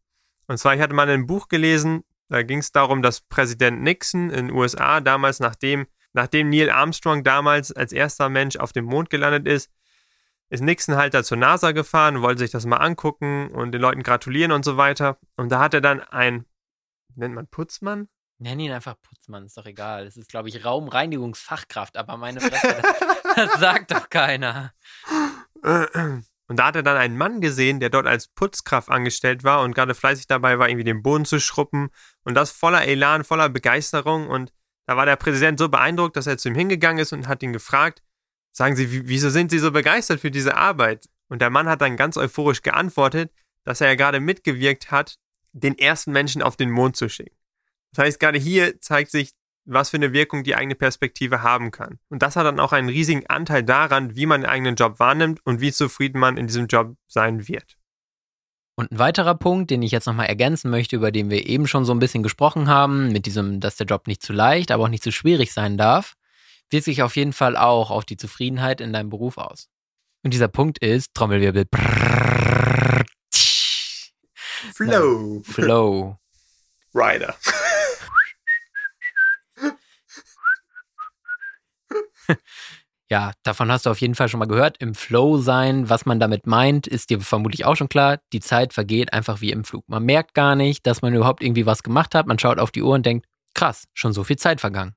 Und 0.48 0.58
zwar, 0.58 0.74
ich 0.74 0.82
hatte 0.82 0.94
mal 0.94 1.10
ein 1.10 1.28
Buch 1.28 1.50
gelesen, 1.50 2.04
da 2.30 2.44
ging 2.44 2.60
es 2.60 2.72
darum, 2.72 3.02
dass 3.02 3.22
Präsident 3.22 3.82
Nixon 3.82 4.30
in 4.30 4.48
den 4.48 4.56
USA 4.56 5.02
damals, 5.02 5.40
nachdem, 5.40 5.88
nachdem 6.14 6.50
Neil 6.50 6.70
Armstrong 6.70 7.24
damals 7.24 7.72
als 7.72 7.92
erster 7.92 8.30
Mensch 8.30 8.58
auf 8.58 8.74
dem 8.74 8.86
Mond 8.86 9.10
gelandet 9.10 9.48
ist, 9.48 9.70
ist 10.50 10.62
Nixon 10.62 10.96
halt 10.96 11.14
da 11.14 11.24
zur 11.24 11.38
NASA 11.38 11.72
gefahren, 11.72 12.22
wollte 12.22 12.40
sich 12.40 12.52
das 12.52 12.66
mal 12.66 12.78
angucken 12.78 13.50
und 13.50 13.72
den 13.72 13.82
Leuten 13.82 14.04
gratulieren 14.04 14.52
und 14.52 14.64
so 14.64 14.78
weiter. 14.78 15.18
Und 15.36 15.52
da 15.52 15.60
hat 15.60 15.74
er 15.74 15.82
dann 15.82 16.00
ein, 16.00 16.46
nennt 17.16 17.34
man 17.34 17.48
Putzmann? 17.48 18.08
Nenn 18.38 18.60
ihn 18.60 18.72
einfach 18.72 18.96
Putzmann, 19.02 19.46
ist 19.46 19.58
doch 19.58 19.66
egal. 19.66 20.06
Es 20.06 20.18
ist, 20.18 20.30
glaube 20.30 20.50
ich, 20.50 20.66
Raumreinigungsfachkraft, 20.66 21.98
aber 21.98 22.18
meine 22.18 22.42
Fresse, 22.42 22.82
das, 22.82 23.36
das 23.36 23.60
sagt 23.60 23.92
doch 23.92 24.10
keiner. 24.10 24.74
Und 26.48 26.60
da 26.60 26.68
hat 26.68 26.76
er 26.76 26.84
dann 26.84 26.98
einen 26.98 27.18
Mann 27.18 27.42
gesehen, 27.42 27.80
der 27.80 27.90
dort 27.90 28.06
als 28.06 28.28
Putzkraft 28.28 28.90
angestellt 28.90 29.44
war 29.44 29.62
und 29.62 29.74
gerade 29.74 29.96
fleißig 29.96 30.28
dabei 30.28 30.60
war, 30.60 30.68
irgendwie 30.68 30.84
den 30.84 31.02
Boden 31.02 31.26
zu 31.26 31.40
schruppen. 31.40 31.90
Und 32.24 32.36
das 32.36 32.52
voller 32.52 32.86
Elan, 32.86 33.24
voller 33.24 33.50
Begeisterung. 33.50 34.28
Und 34.28 34.52
da 34.86 34.98
war 34.98 35.06
der 35.06 35.16
Präsident 35.16 35.58
so 35.58 35.70
beeindruckt, 35.70 36.18
dass 36.18 36.28
er 36.28 36.38
zu 36.38 36.50
ihm 36.50 36.56
hingegangen 36.56 37.02
ist 37.02 37.14
und 37.14 37.28
hat 37.28 37.44
ihn 37.44 37.54
gefragt, 37.54 38.04
sagen 38.52 38.76
Sie, 38.76 39.08
wieso 39.08 39.30
sind 39.30 39.52
Sie 39.52 39.60
so 39.60 39.72
begeistert 39.72 40.20
für 40.20 40.32
diese 40.32 40.56
Arbeit? 40.56 41.08
Und 41.30 41.42
der 41.42 41.50
Mann 41.50 41.70
hat 41.70 41.82
dann 41.82 41.98
ganz 41.98 42.18
euphorisch 42.18 42.62
geantwortet, 42.62 43.32
dass 43.64 43.82
er 43.82 43.88
ja 43.88 43.96
gerade 43.96 44.20
mitgewirkt 44.20 44.92
hat, 44.92 45.18
den 45.54 45.78
ersten 45.78 46.12
Menschen 46.12 46.42
auf 46.42 46.58
den 46.58 46.70
Mond 46.70 46.98
zu 46.98 47.10
schicken. 47.10 47.36
Das 47.94 48.06
heißt, 48.06 48.20
gerade 48.20 48.40
hier 48.40 48.82
zeigt 48.82 49.12
sich 49.12 49.34
was 49.66 49.90
für 49.90 49.98
eine 49.98 50.14
Wirkung 50.14 50.44
die 50.44 50.56
eigene 50.56 50.76
Perspektive 50.76 51.42
haben 51.42 51.72
kann. 51.72 52.00
Und 52.10 52.22
das 52.22 52.36
hat 52.36 52.46
dann 52.46 52.60
auch 52.60 52.74
einen 52.74 52.90
riesigen 52.90 53.26
Anteil 53.28 53.64
daran, 53.64 54.16
wie 54.16 54.26
man 54.26 54.42
den 54.42 54.50
eigenen 54.50 54.76
Job 54.76 55.00
wahrnimmt 55.00 55.40
und 55.46 55.62
wie 55.62 55.72
zufrieden 55.72 56.20
man 56.20 56.38
in 56.38 56.48
diesem 56.48 56.68
Job 56.68 56.96
sein 57.08 57.48
wird. 57.48 57.78
Und 58.76 58.92
ein 58.92 59.00
weiterer 59.00 59.36
Punkt, 59.36 59.70
den 59.70 59.84
ich 59.84 59.92
jetzt 59.92 60.08
nochmal 60.08 60.26
ergänzen 60.26 60.72
möchte, 60.72 60.96
über 60.96 61.12
den 61.12 61.30
wir 61.30 61.46
eben 61.46 61.68
schon 61.68 61.86
so 61.86 61.94
ein 61.94 62.00
bisschen 62.00 62.24
gesprochen 62.24 62.68
haben, 62.68 63.12
mit 63.12 63.26
diesem, 63.26 63.60
dass 63.60 63.76
der 63.76 63.86
Job 63.86 64.08
nicht 64.08 64.24
zu 64.24 64.34
leicht, 64.34 64.72
aber 64.72 64.86
auch 64.86 64.90
nicht 64.90 65.04
zu 65.04 65.12
schwierig 65.12 65.54
sein 65.54 65.78
darf, 65.78 66.16
wirkt 66.72 66.86
sich 66.86 67.04
auf 67.04 67.16
jeden 67.16 67.34
Fall 67.34 67.56
auch 67.56 67.92
auf 67.92 68.04
die 68.04 68.18
Zufriedenheit 68.18 68.82
in 68.82 68.92
deinem 68.92 69.10
Beruf 69.10 69.38
aus. 69.38 69.70
Und 70.24 70.34
dieser 70.34 70.48
Punkt 70.48 70.80
ist, 70.80 71.14
Trommelwirbel, 71.14 71.66
Flow. 74.74 75.42
Flow. 75.44 76.18
Rider. 76.96 77.36
Ja, 83.10 83.34
davon 83.44 83.72
hast 83.72 83.86
du 83.86 83.90
auf 83.90 84.02
jeden 84.02 84.16
Fall 84.16 84.30
schon 84.30 84.40
mal 84.40 84.48
gehört. 84.48 84.78
Im 84.80 84.96
Flow 84.96 85.38
sein, 85.38 85.90
was 85.90 86.06
man 86.06 86.20
damit 86.20 86.48
meint, 86.48 86.88
ist 86.88 87.10
dir 87.10 87.20
vermutlich 87.20 87.66
auch 87.66 87.76
schon 87.76 87.90
klar. 87.90 88.20
Die 88.32 88.40
Zeit 88.40 88.74
vergeht 88.74 89.14
einfach 89.14 89.42
wie 89.42 89.52
im 89.52 89.64
Flug. 89.66 89.84
Man 89.88 90.04
merkt 90.04 90.34
gar 90.34 90.56
nicht, 90.56 90.88
dass 90.88 91.02
man 91.02 91.14
überhaupt 91.14 91.44
irgendwie 91.44 91.66
was 91.66 91.84
gemacht 91.84 92.16
hat. 92.16 92.28
Man 92.28 92.40
schaut 92.40 92.60
auf 92.60 92.72
die 92.72 92.82
Uhr 92.82 92.96
und 92.96 93.06
denkt, 93.06 93.28
krass, 93.54 93.86
schon 93.94 94.14
so 94.14 94.24
viel 94.24 94.38
Zeit 94.38 94.62
vergangen. 94.62 94.96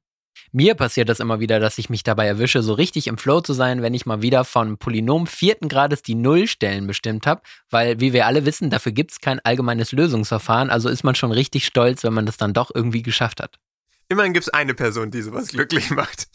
Mir 0.52 0.74
passiert 0.74 1.08
das 1.08 1.20
immer 1.20 1.40
wieder, 1.40 1.60
dass 1.60 1.78
ich 1.78 1.90
mich 1.90 2.02
dabei 2.02 2.26
erwische, 2.26 2.62
so 2.62 2.74
richtig 2.74 3.06
im 3.08 3.18
Flow 3.18 3.40
zu 3.40 3.52
sein, 3.52 3.82
wenn 3.82 3.94
ich 3.94 4.06
mal 4.06 4.22
wieder 4.22 4.44
von 4.44 4.78
Polynom 4.78 5.26
vierten 5.26 5.68
Grades 5.68 6.02
die 6.02 6.14
Nullstellen 6.14 6.86
bestimmt 6.86 7.26
habe, 7.26 7.42
weil, 7.70 8.00
wie 8.00 8.12
wir 8.12 8.26
alle 8.26 8.46
wissen, 8.46 8.70
dafür 8.70 8.92
gibt 8.92 9.12
es 9.12 9.20
kein 9.20 9.40
allgemeines 9.40 9.92
Lösungsverfahren, 9.92 10.70
also 10.70 10.88
ist 10.88 11.04
man 11.04 11.14
schon 11.14 11.32
richtig 11.32 11.66
stolz, 11.66 12.04
wenn 12.04 12.14
man 12.14 12.26
das 12.26 12.36
dann 12.36 12.52
doch 12.52 12.70
irgendwie 12.74 13.02
geschafft 13.02 13.40
hat. 13.42 13.56
Immerhin 14.08 14.32
gibt 14.32 14.46
es 14.46 14.54
eine 14.54 14.74
Person, 14.74 15.10
die 15.10 15.22
sowas 15.22 15.48
glücklich 15.48 15.90
macht. 15.90 16.28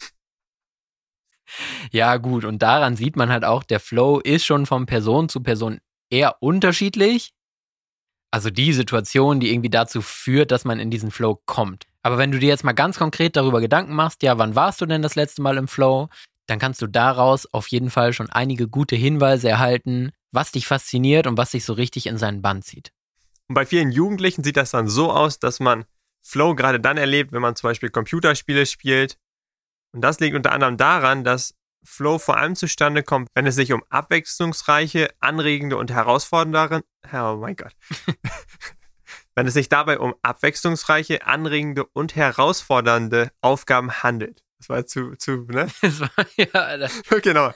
Ja, 1.90 2.16
gut, 2.16 2.44
und 2.44 2.62
daran 2.62 2.96
sieht 2.96 3.16
man 3.16 3.30
halt 3.30 3.44
auch, 3.44 3.62
der 3.62 3.80
Flow 3.80 4.20
ist 4.20 4.44
schon 4.44 4.66
von 4.66 4.86
Person 4.86 5.28
zu 5.28 5.42
Person 5.42 5.80
eher 6.10 6.36
unterschiedlich. 6.40 7.32
Also 8.30 8.50
die 8.50 8.72
Situation, 8.72 9.40
die 9.40 9.52
irgendwie 9.52 9.70
dazu 9.70 10.00
führt, 10.00 10.50
dass 10.50 10.64
man 10.64 10.80
in 10.80 10.90
diesen 10.90 11.10
Flow 11.10 11.40
kommt. 11.44 11.86
Aber 12.02 12.18
wenn 12.18 12.32
du 12.32 12.38
dir 12.38 12.48
jetzt 12.48 12.64
mal 12.64 12.72
ganz 12.72 12.98
konkret 12.98 13.36
darüber 13.36 13.60
Gedanken 13.60 13.94
machst, 13.94 14.22
ja, 14.22 14.38
wann 14.38 14.54
warst 14.54 14.80
du 14.80 14.86
denn 14.86 15.02
das 15.02 15.14
letzte 15.14 15.42
Mal 15.42 15.56
im 15.58 15.68
Flow? 15.68 16.08
Dann 16.46 16.58
kannst 16.58 16.82
du 16.82 16.86
daraus 16.86 17.46
auf 17.52 17.68
jeden 17.68 17.90
Fall 17.90 18.12
schon 18.12 18.30
einige 18.30 18.68
gute 18.68 18.96
Hinweise 18.96 19.48
erhalten, 19.48 20.12
was 20.32 20.50
dich 20.50 20.66
fasziniert 20.66 21.26
und 21.26 21.36
was 21.36 21.50
dich 21.50 21.64
so 21.64 21.74
richtig 21.74 22.06
in 22.06 22.18
seinen 22.18 22.42
Bann 22.42 22.62
zieht. 22.62 22.92
Und 23.48 23.54
bei 23.54 23.66
vielen 23.66 23.92
Jugendlichen 23.92 24.42
sieht 24.42 24.56
das 24.56 24.70
dann 24.70 24.88
so 24.88 25.12
aus, 25.12 25.38
dass 25.38 25.60
man 25.60 25.84
Flow 26.20 26.54
gerade 26.54 26.80
dann 26.80 26.96
erlebt, 26.96 27.32
wenn 27.32 27.42
man 27.42 27.54
zum 27.54 27.68
Beispiel 27.68 27.90
Computerspiele 27.90 28.66
spielt. 28.66 29.18
Und 29.92 30.00
das 30.00 30.20
liegt 30.20 30.34
unter 30.34 30.52
anderem 30.52 30.76
daran, 30.76 31.24
dass 31.24 31.54
Flow 31.84 32.18
vor 32.18 32.36
allem 32.36 32.54
zustande 32.56 33.02
kommt, 33.02 33.28
wenn 33.34 33.46
es 33.46 33.56
sich 33.56 33.72
um 33.72 33.82
abwechslungsreiche, 33.90 35.10
anregende 35.20 35.76
und 35.76 35.90
herausfordernde, 35.90 36.84
oh 37.12 37.36
mein 37.36 37.56
Gott, 37.56 37.74
wenn 39.34 39.46
es 39.46 39.54
sich 39.54 39.68
dabei 39.68 39.98
um 39.98 40.14
abwechslungsreiche, 40.22 41.26
anregende 41.26 41.84
und 41.84 42.14
herausfordernde 42.14 43.30
Aufgaben 43.40 44.02
handelt. 44.02 44.42
Das 44.58 44.68
war 44.68 44.86
zu, 44.86 45.16
zu, 45.16 45.44
ne? 45.48 45.66
Das 45.82 46.00
war, 46.00 46.10
ja, 46.36 46.46
Alter. 46.52 47.20
genau. 47.20 47.52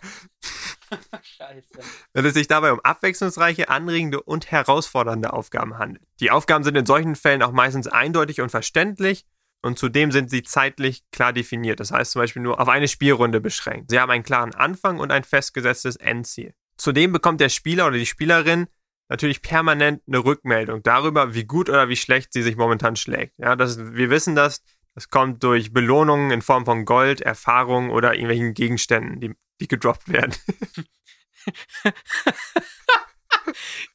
Scheiße. 1.23 1.79
Wenn 2.13 2.25
es 2.25 2.35
sich 2.35 2.49
dabei 2.49 2.73
um 2.73 2.81
abwechslungsreiche, 2.81 3.69
anregende 3.69 4.21
und 4.21 4.51
herausfordernde 4.51 5.33
Aufgaben 5.33 5.79
handelt. 5.79 6.05
Die 6.19 6.33
Aufgaben 6.33 6.65
sind 6.65 6.77
in 6.77 6.87
solchen 6.87 7.15
Fällen 7.15 7.45
auch 7.45 7.53
meistens 7.53 7.87
eindeutig 7.87 8.41
und 8.41 8.51
verständlich 8.51 9.25
und 9.67 9.79
zudem 9.79 10.13
sind 10.13 10.31
sie 10.31 10.43
zeitlich 10.43 11.03
klar 11.11 11.33
definiert. 11.33 11.81
Das 11.81 11.91
heißt 11.91 12.13
zum 12.13 12.23
Beispiel 12.23 12.43
nur 12.43 12.61
auf 12.61 12.69
eine 12.69 12.89
Spielrunde 12.89 13.41
beschränkt. 13.41 13.91
Sie 13.91 13.99
haben 13.99 14.11
einen 14.11 14.23
klaren 14.23 14.55
Anfang 14.55 15.01
und 15.01 15.11
ein 15.11 15.25
festgesetztes 15.25 15.97
Endziel. 15.97 16.55
Zudem 16.79 17.13
bekommt 17.13 17.41
der 17.41 17.49
Spieler 17.49 17.87
oder 17.89 17.99
die 17.99 18.07
Spielerin 18.07 18.69
natürlich 19.09 19.43
permanent 19.43 20.03
eine 20.07 20.25
Rückmeldung 20.25 20.83
darüber, 20.83 21.35
wie 21.35 21.45
gut 21.45 21.69
oder 21.69 21.89
wie 21.89 21.97
schlecht 21.97 22.33
sie 22.33 22.43
sich 22.43 22.57
momentan 22.57 22.97
schlägt. 22.97 23.35
Ja, 23.39 23.57
das, 23.57 23.79
wir 23.79 24.09
wissen 24.11 24.37
das. 24.37 24.63
Das 24.95 25.11
kommt 25.11 25.43
durch 25.43 25.73
Belohnungen 25.73 26.31
in 26.31 26.43
Form 26.43 26.65
von 26.65 26.85
Gold, 26.85 27.21
Erfahrung 27.21 27.91
oder 27.91 28.15
irgendwelchen 28.15 28.55
Gegenständen, 28.55 29.21
die, 29.21 29.35
die 29.61 29.69
gedroppt 29.69 30.09
werden. 30.09 30.35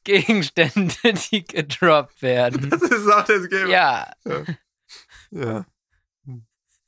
Gegenstände, 0.04 0.94
die 1.30 1.44
gedroppt 1.44 2.22
werden. 2.22 2.70
Das 2.70 2.82
ist 2.82 3.08
auch 3.08 3.24
das 3.24 3.48
Game. 3.48 3.68
Ja. 3.68 4.12
Ja. 4.24 4.44
Ja. 5.32 5.66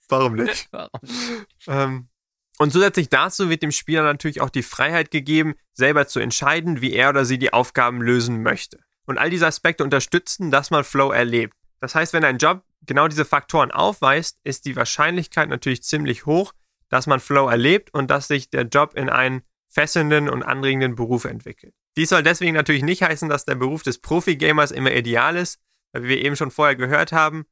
Warum 0.09 0.35
nicht? 0.37 0.69
Warum? 0.71 1.01
Ähm, 1.67 2.09
und 2.59 2.73
zusätzlich 2.73 3.09
dazu 3.09 3.51
wird 3.51 3.63
dem 3.63 3.73
Spieler 3.73 4.03
natürlich 4.03 4.41
auch 4.41 4.51
die 4.51 4.63
Freiheit 4.63 5.11
gegeben, 5.11 5.55
selber 5.73 6.07
zu 6.07 6.21
entscheiden, 6.21 6.81
wie 6.81 6.93
er 6.93 7.11
oder 7.11 7.25
sie 7.25 7.39
die 7.39 7.53
Aufgaben 7.53 8.01
lösen 8.01 8.43
möchte. 8.43 8.79
Und 9.07 9.19
all 9.19 9.31
diese 9.31 9.47
Aspekte 9.47 9.83
unterstützen, 9.83 10.51
dass 10.51 10.71
man 10.71 10.85
Flow 10.85 11.11
erlebt. 11.11 11.55
Das 11.81 11.95
heißt, 11.95 12.13
wenn 12.13 12.25
ein 12.25 12.39
Job 12.39 12.63
genau 12.83 13.09
diese 13.09 13.25
Faktoren 13.25 13.71
aufweist, 13.71 14.39
ist 14.45 14.67
die 14.67 14.77
Wahrscheinlichkeit 14.77 15.49
natürlich 15.49 15.83
ziemlich 15.83 16.27
hoch, 16.27 16.53
dass 16.89 17.07
man 17.07 17.21
Flow 17.21 17.49
erlebt 17.49 17.93
und 17.93 18.11
dass 18.11 18.29
sich 18.29 18.51
der 18.51 18.63
Job 18.63 18.95
in 18.95 19.09
einen 19.09 19.43
fesselnden 19.69 20.29
und 20.29 20.45
anregenden 20.45 20.95
Beruf 20.95 21.25
entwickelt. 21.25 21.75
Dies 21.97 22.11
soll 22.11 22.23
deswegen 22.23 22.55
natürlich 22.55 22.85
nicht 22.85 23.03
heißen, 23.03 23.29
dass 23.29 23.45
der 23.45 23.57
Beruf 23.57 23.83
des 23.83 23.99
Profi-Gamers 23.99 24.71
immer 24.71 24.93
ideal 24.93 25.37
ist, 25.37 25.61
weil 25.93 26.05
wie 26.05 26.09
wir 26.11 26.25
eben 26.25 26.37
schon 26.37 26.53
vorher 26.53 26.77
gehört 26.77 27.13
haben, 27.13 27.45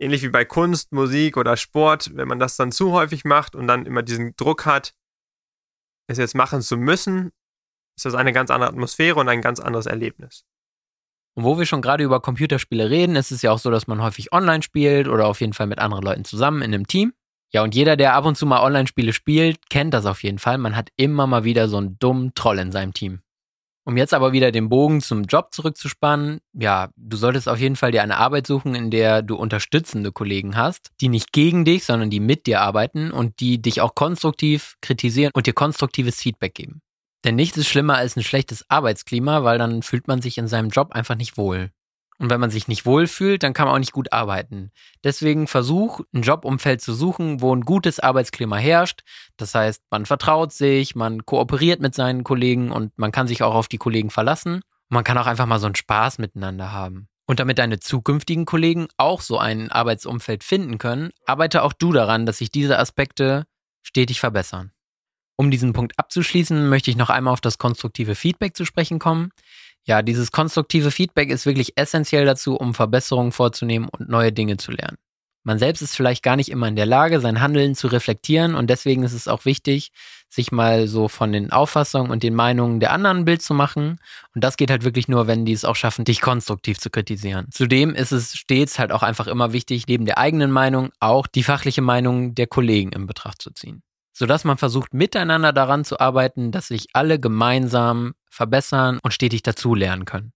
ähnlich 0.00 0.22
wie 0.22 0.30
bei 0.30 0.44
Kunst, 0.44 0.92
Musik 0.92 1.36
oder 1.36 1.56
Sport, 1.56 2.10
wenn 2.16 2.28
man 2.28 2.38
das 2.38 2.56
dann 2.56 2.72
zu 2.72 2.92
häufig 2.92 3.24
macht 3.24 3.54
und 3.54 3.66
dann 3.66 3.86
immer 3.86 4.02
diesen 4.02 4.34
Druck 4.36 4.66
hat, 4.66 4.94
es 6.08 6.18
jetzt 6.18 6.34
machen 6.34 6.62
zu 6.62 6.76
müssen, 6.76 7.30
ist 7.96 8.06
das 8.06 8.14
eine 8.14 8.32
ganz 8.32 8.50
andere 8.50 8.70
Atmosphäre 8.70 9.20
und 9.20 9.28
ein 9.28 9.42
ganz 9.42 9.60
anderes 9.60 9.86
Erlebnis. 9.86 10.44
Und 11.36 11.44
wo 11.44 11.58
wir 11.58 11.66
schon 11.66 11.82
gerade 11.82 12.02
über 12.02 12.20
Computerspiele 12.20 12.90
reden, 12.90 13.14
ist 13.14 13.30
es 13.30 13.42
ja 13.42 13.52
auch 13.52 13.58
so, 13.58 13.70
dass 13.70 13.86
man 13.86 14.02
häufig 14.02 14.32
online 14.32 14.62
spielt 14.62 15.06
oder 15.06 15.26
auf 15.26 15.40
jeden 15.40 15.52
Fall 15.52 15.68
mit 15.68 15.78
anderen 15.78 16.02
Leuten 16.02 16.24
zusammen 16.24 16.62
in 16.62 16.74
einem 16.74 16.86
Team. 16.86 17.12
Ja, 17.52 17.62
und 17.62 17.74
jeder, 17.74 17.96
der 17.96 18.14
ab 18.14 18.26
und 18.26 18.36
zu 18.36 18.46
mal 18.46 18.62
Online-Spiele 18.62 19.12
spielt, 19.12 19.70
kennt 19.70 19.92
das 19.92 20.06
auf 20.06 20.22
jeden 20.22 20.38
Fall. 20.38 20.58
Man 20.58 20.76
hat 20.76 20.90
immer 20.96 21.26
mal 21.26 21.44
wieder 21.44 21.68
so 21.68 21.78
einen 21.78 21.98
dummen 21.98 22.32
Troll 22.34 22.58
in 22.58 22.72
seinem 22.72 22.94
Team. 22.94 23.22
Um 23.84 23.96
jetzt 23.96 24.12
aber 24.12 24.32
wieder 24.32 24.52
den 24.52 24.68
Bogen 24.68 25.00
zum 25.00 25.24
Job 25.24 25.52
zurückzuspannen, 25.52 26.40
ja, 26.52 26.90
du 26.96 27.16
solltest 27.16 27.48
auf 27.48 27.58
jeden 27.58 27.76
Fall 27.76 27.92
dir 27.92 28.02
eine 28.02 28.18
Arbeit 28.18 28.46
suchen, 28.46 28.74
in 28.74 28.90
der 28.90 29.22
du 29.22 29.36
unterstützende 29.36 30.12
Kollegen 30.12 30.56
hast, 30.56 30.90
die 31.00 31.08
nicht 31.08 31.32
gegen 31.32 31.64
dich, 31.64 31.84
sondern 31.84 32.10
die 32.10 32.20
mit 32.20 32.46
dir 32.46 32.60
arbeiten 32.60 33.10
und 33.10 33.40
die 33.40 33.60
dich 33.60 33.80
auch 33.80 33.94
konstruktiv 33.94 34.76
kritisieren 34.82 35.32
und 35.34 35.46
dir 35.46 35.54
konstruktives 35.54 36.20
Feedback 36.20 36.54
geben. 36.54 36.82
Denn 37.24 37.36
nichts 37.36 37.56
ist 37.56 37.68
schlimmer 37.68 37.96
als 37.96 38.16
ein 38.16 38.22
schlechtes 38.22 38.64
Arbeitsklima, 38.68 39.44
weil 39.44 39.58
dann 39.58 39.82
fühlt 39.82 40.08
man 40.08 40.22
sich 40.22 40.38
in 40.38 40.48
seinem 40.48 40.70
Job 40.70 40.92
einfach 40.92 41.16
nicht 41.16 41.36
wohl. 41.36 41.70
Und 42.20 42.28
wenn 42.28 42.38
man 42.40 42.50
sich 42.50 42.68
nicht 42.68 42.84
wohlfühlt, 42.84 43.42
dann 43.42 43.54
kann 43.54 43.66
man 43.66 43.74
auch 43.74 43.78
nicht 43.78 43.92
gut 43.92 44.12
arbeiten. 44.12 44.72
Deswegen 45.02 45.46
versuch, 45.46 46.02
ein 46.12 46.20
Jobumfeld 46.20 46.82
zu 46.82 46.92
suchen, 46.92 47.40
wo 47.40 47.54
ein 47.56 47.62
gutes 47.62 47.98
Arbeitsklima 47.98 48.58
herrscht. 48.58 49.04
Das 49.38 49.54
heißt, 49.54 49.82
man 49.90 50.04
vertraut 50.04 50.52
sich, 50.52 50.94
man 50.94 51.24
kooperiert 51.24 51.80
mit 51.80 51.94
seinen 51.94 52.22
Kollegen 52.22 52.72
und 52.72 52.92
man 52.98 53.10
kann 53.10 53.26
sich 53.26 53.42
auch 53.42 53.54
auf 53.54 53.68
die 53.68 53.78
Kollegen 53.78 54.10
verlassen. 54.10 54.60
Man 54.90 55.02
kann 55.02 55.16
auch 55.16 55.26
einfach 55.26 55.46
mal 55.46 55.58
so 55.58 55.66
einen 55.66 55.76
Spaß 55.76 56.18
miteinander 56.18 56.72
haben. 56.72 57.08
Und 57.26 57.40
damit 57.40 57.58
deine 57.58 57.80
zukünftigen 57.80 58.44
Kollegen 58.44 58.88
auch 58.98 59.22
so 59.22 59.38
ein 59.38 59.72
Arbeitsumfeld 59.72 60.44
finden 60.44 60.76
können, 60.76 61.12
arbeite 61.24 61.62
auch 61.62 61.72
du 61.72 61.90
daran, 61.92 62.26
dass 62.26 62.38
sich 62.38 62.50
diese 62.50 62.78
Aspekte 62.78 63.46
stetig 63.82 64.20
verbessern. 64.20 64.72
Um 65.40 65.50
diesen 65.50 65.72
Punkt 65.72 65.98
abzuschließen, 65.98 66.68
möchte 66.68 66.90
ich 66.90 66.98
noch 66.98 67.08
einmal 67.08 67.32
auf 67.32 67.40
das 67.40 67.56
konstruktive 67.56 68.14
Feedback 68.14 68.54
zu 68.54 68.66
sprechen 68.66 68.98
kommen. 68.98 69.30
Ja, 69.84 70.02
dieses 70.02 70.30
konstruktive 70.30 70.90
Feedback 70.90 71.30
ist 71.30 71.46
wirklich 71.46 71.76
essentiell 71.76 72.24
dazu, 72.24 72.54
um 72.56 72.74
Verbesserungen 72.74 73.32
vorzunehmen 73.32 73.88
und 73.88 74.08
neue 74.08 74.32
Dinge 74.32 74.56
zu 74.56 74.72
lernen. 74.72 74.98
Man 75.42 75.58
selbst 75.58 75.80
ist 75.80 75.96
vielleicht 75.96 76.22
gar 76.22 76.36
nicht 76.36 76.50
immer 76.50 76.68
in 76.68 76.76
der 76.76 76.84
Lage, 76.84 77.18
sein 77.18 77.40
Handeln 77.40 77.74
zu 77.74 77.86
reflektieren 77.86 78.54
und 78.54 78.68
deswegen 78.68 79.04
ist 79.04 79.14
es 79.14 79.26
auch 79.26 79.46
wichtig, 79.46 79.90
sich 80.28 80.52
mal 80.52 80.86
so 80.86 81.08
von 81.08 81.32
den 81.32 81.50
Auffassungen 81.50 82.10
und 82.10 82.22
den 82.22 82.34
Meinungen 82.34 82.78
der 82.78 82.92
anderen 82.92 83.18
ein 83.18 83.24
Bild 83.24 83.40
zu 83.40 83.54
machen. 83.54 83.98
Und 84.34 84.44
das 84.44 84.58
geht 84.58 84.70
halt 84.70 84.84
wirklich 84.84 85.08
nur, 85.08 85.26
wenn 85.26 85.46
die 85.46 85.54
es 85.54 85.64
auch 85.64 85.76
schaffen, 85.76 86.04
dich 86.04 86.20
konstruktiv 86.20 86.78
zu 86.78 86.90
kritisieren. 86.90 87.48
Zudem 87.50 87.94
ist 87.94 88.12
es 88.12 88.36
stets 88.36 88.78
halt 88.78 88.92
auch 88.92 89.02
einfach 89.02 89.26
immer 89.26 89.54
wichtig, 89.54 89.86
neben 89.86 90.04
der 90.04 90.18
eigenen 90.18 90.50
Meinung 90.50 90.90
auch 91.00 91.26
die 91.26 91.42
fachliche 91.42 91.82
Meinung 91.82 92.34
der 92.34 92.46
Kollegen 92.46 92.92
in 92.92 93.06
Betracht 93.06 93.40
zu 93.40 93.50
ziehen 93.50 93.82
sodass 94.12 94.44
man 94.44 94.58
versucht, 94.58 94.92
miteinander 94.92 95.50
daran 95.50 95.82
zu 95.82 95.98
arbeiten, 95.98 96.52
dass 96.52 96.68
sich 96.68 96.88
alle 96.92 97.18
gemeinsam 97.18 98.12
verbessern 98.30 98.98
und 99.02 99.12
stetig 99.12 99.42
dazulernen 99.42 100.04
können. 100.04 100.32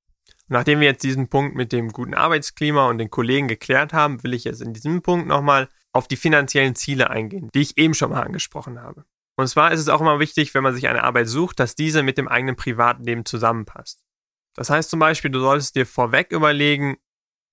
Nachdem 0.48 0.80
wir 0.80 0.88
jetzt 0.88 1.04
diesen 1.04 1.28
Punkt 1.28 1.56
mit 1.56 1.72
dem 1.72 1.90
guten 1.90 2.14
Arbeitsklima 2.14 2.88
und 2.88 2.98
den 2.98 3.10
Kollegen 3.10 3.48
geklärt 3.48 3.92
haben, 3.92 4.22
will 4.22 4.34
ich 4.34 4.44
jetzt 4.44 4.60
in 4.60 4.74
diesem 4.74 5.00
Punkt 5.00 5.26
nochmal 5.26 5.68
auf 5.92 6.06
die 6.06 6.16
finanziellen 6.16 6.74
Ziele 6.74 7.08
eingehen, 7.08 7.48
die 7.54 7.62
ich 7.62 7.78
eben 7.78 7.94
schon 7.94 8.10
mal 8.10 8.22
angesprochen 8.22 8.80
habe. 8.80 9.04
Und 9.36 9.48
zwar 9.48 9.72
ist 9.72 9.80
es 9.80 9.88
auch 9.88 10.00
immer 10.00 10.20
wichtig, 10.20 10.54
wenn 10.54 10.62
man 10.62 10.74
sich 10.74 10.86
eine 10.86 11.02
Arbeit 11.02 11.28
sucht, 11.28 11.58
dass 11.58 11.74
diese 11.74 12.02
mit 12.02 12.18
dem 12.18 12.28
eigenen 12.28 12.56
Privatleben 12.56 13.24
zusammenpasst. 13.24 14.02
Das 14.54 14.70
heißt 14.70 14.90
zum 14.90 15.00
Beispiel, 15.00 15.30
du 15.30 15.40
solltest 15.40 15.74
dir 15.74 15.86
vorweg 15.86 16.30
überlegen, 16.30 16.96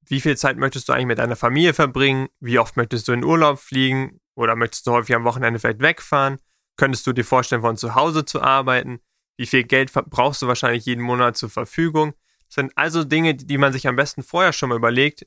wie 0.06 0.21
viel 0.21 0.36
Zeit 0.38 0.58
möchtest 0.58 0.89
du 0.89 0.93
eigentlich 0.93 1.08
mit 1.08 1.19
deiner 1.19 1.36
Familie 1.36 1.73
verbringen, 1.73 2.27
wie 2.39 2.60
oft 2.60 2.77
möchtest 2.77 3.08
du 3.08 3.13
in 3.13 3.23
Urlaub 3.23 3.60
fliegen, 3.60 4.19
oder 4.36 4.56
möchtest 4.56 4.88
du 4.88 4.91
häufig 4.91 5.15
am 5.15 5.23
Wochenende 5.23 5.60
vielleicht 5.60 5.82
wegfahren? 5.82 6.39
Könntest 6.77 7.06
du 7.06 7.13
dir 7.13 7.25
vorstellen, 7.25 7.62
von 7.62 7.77
zu 7.77 7.95
Hause 7.95 8.25
zu 8.25 8.41
arbeiten? 8.41 8.99
Wie 9.38 9.46
viel 9.46 9.63
Geld 9.63 9.91
brauchst 9.94 10.41
du 10.41 10.48
wahrscheinlich 10.48 10.86
jeden 10.86 11.02
Monat 11.02 11.38
zur 11.38 11.50
Verfügung? 11.50 12.13
Das 12.48 12.56
sind 12.56 12.72
also 12.76 13.04
Dinge, 13.04 13.36
die 13.36 13.58
man 13.58 13.74
sich 13.74 13.88
am 13.88 13.96
besten 13.96 14.24
vorher 14.24 14.54
schon 14.54 14.70
mal 14.70 14.76
überlegt, 14.76 15.26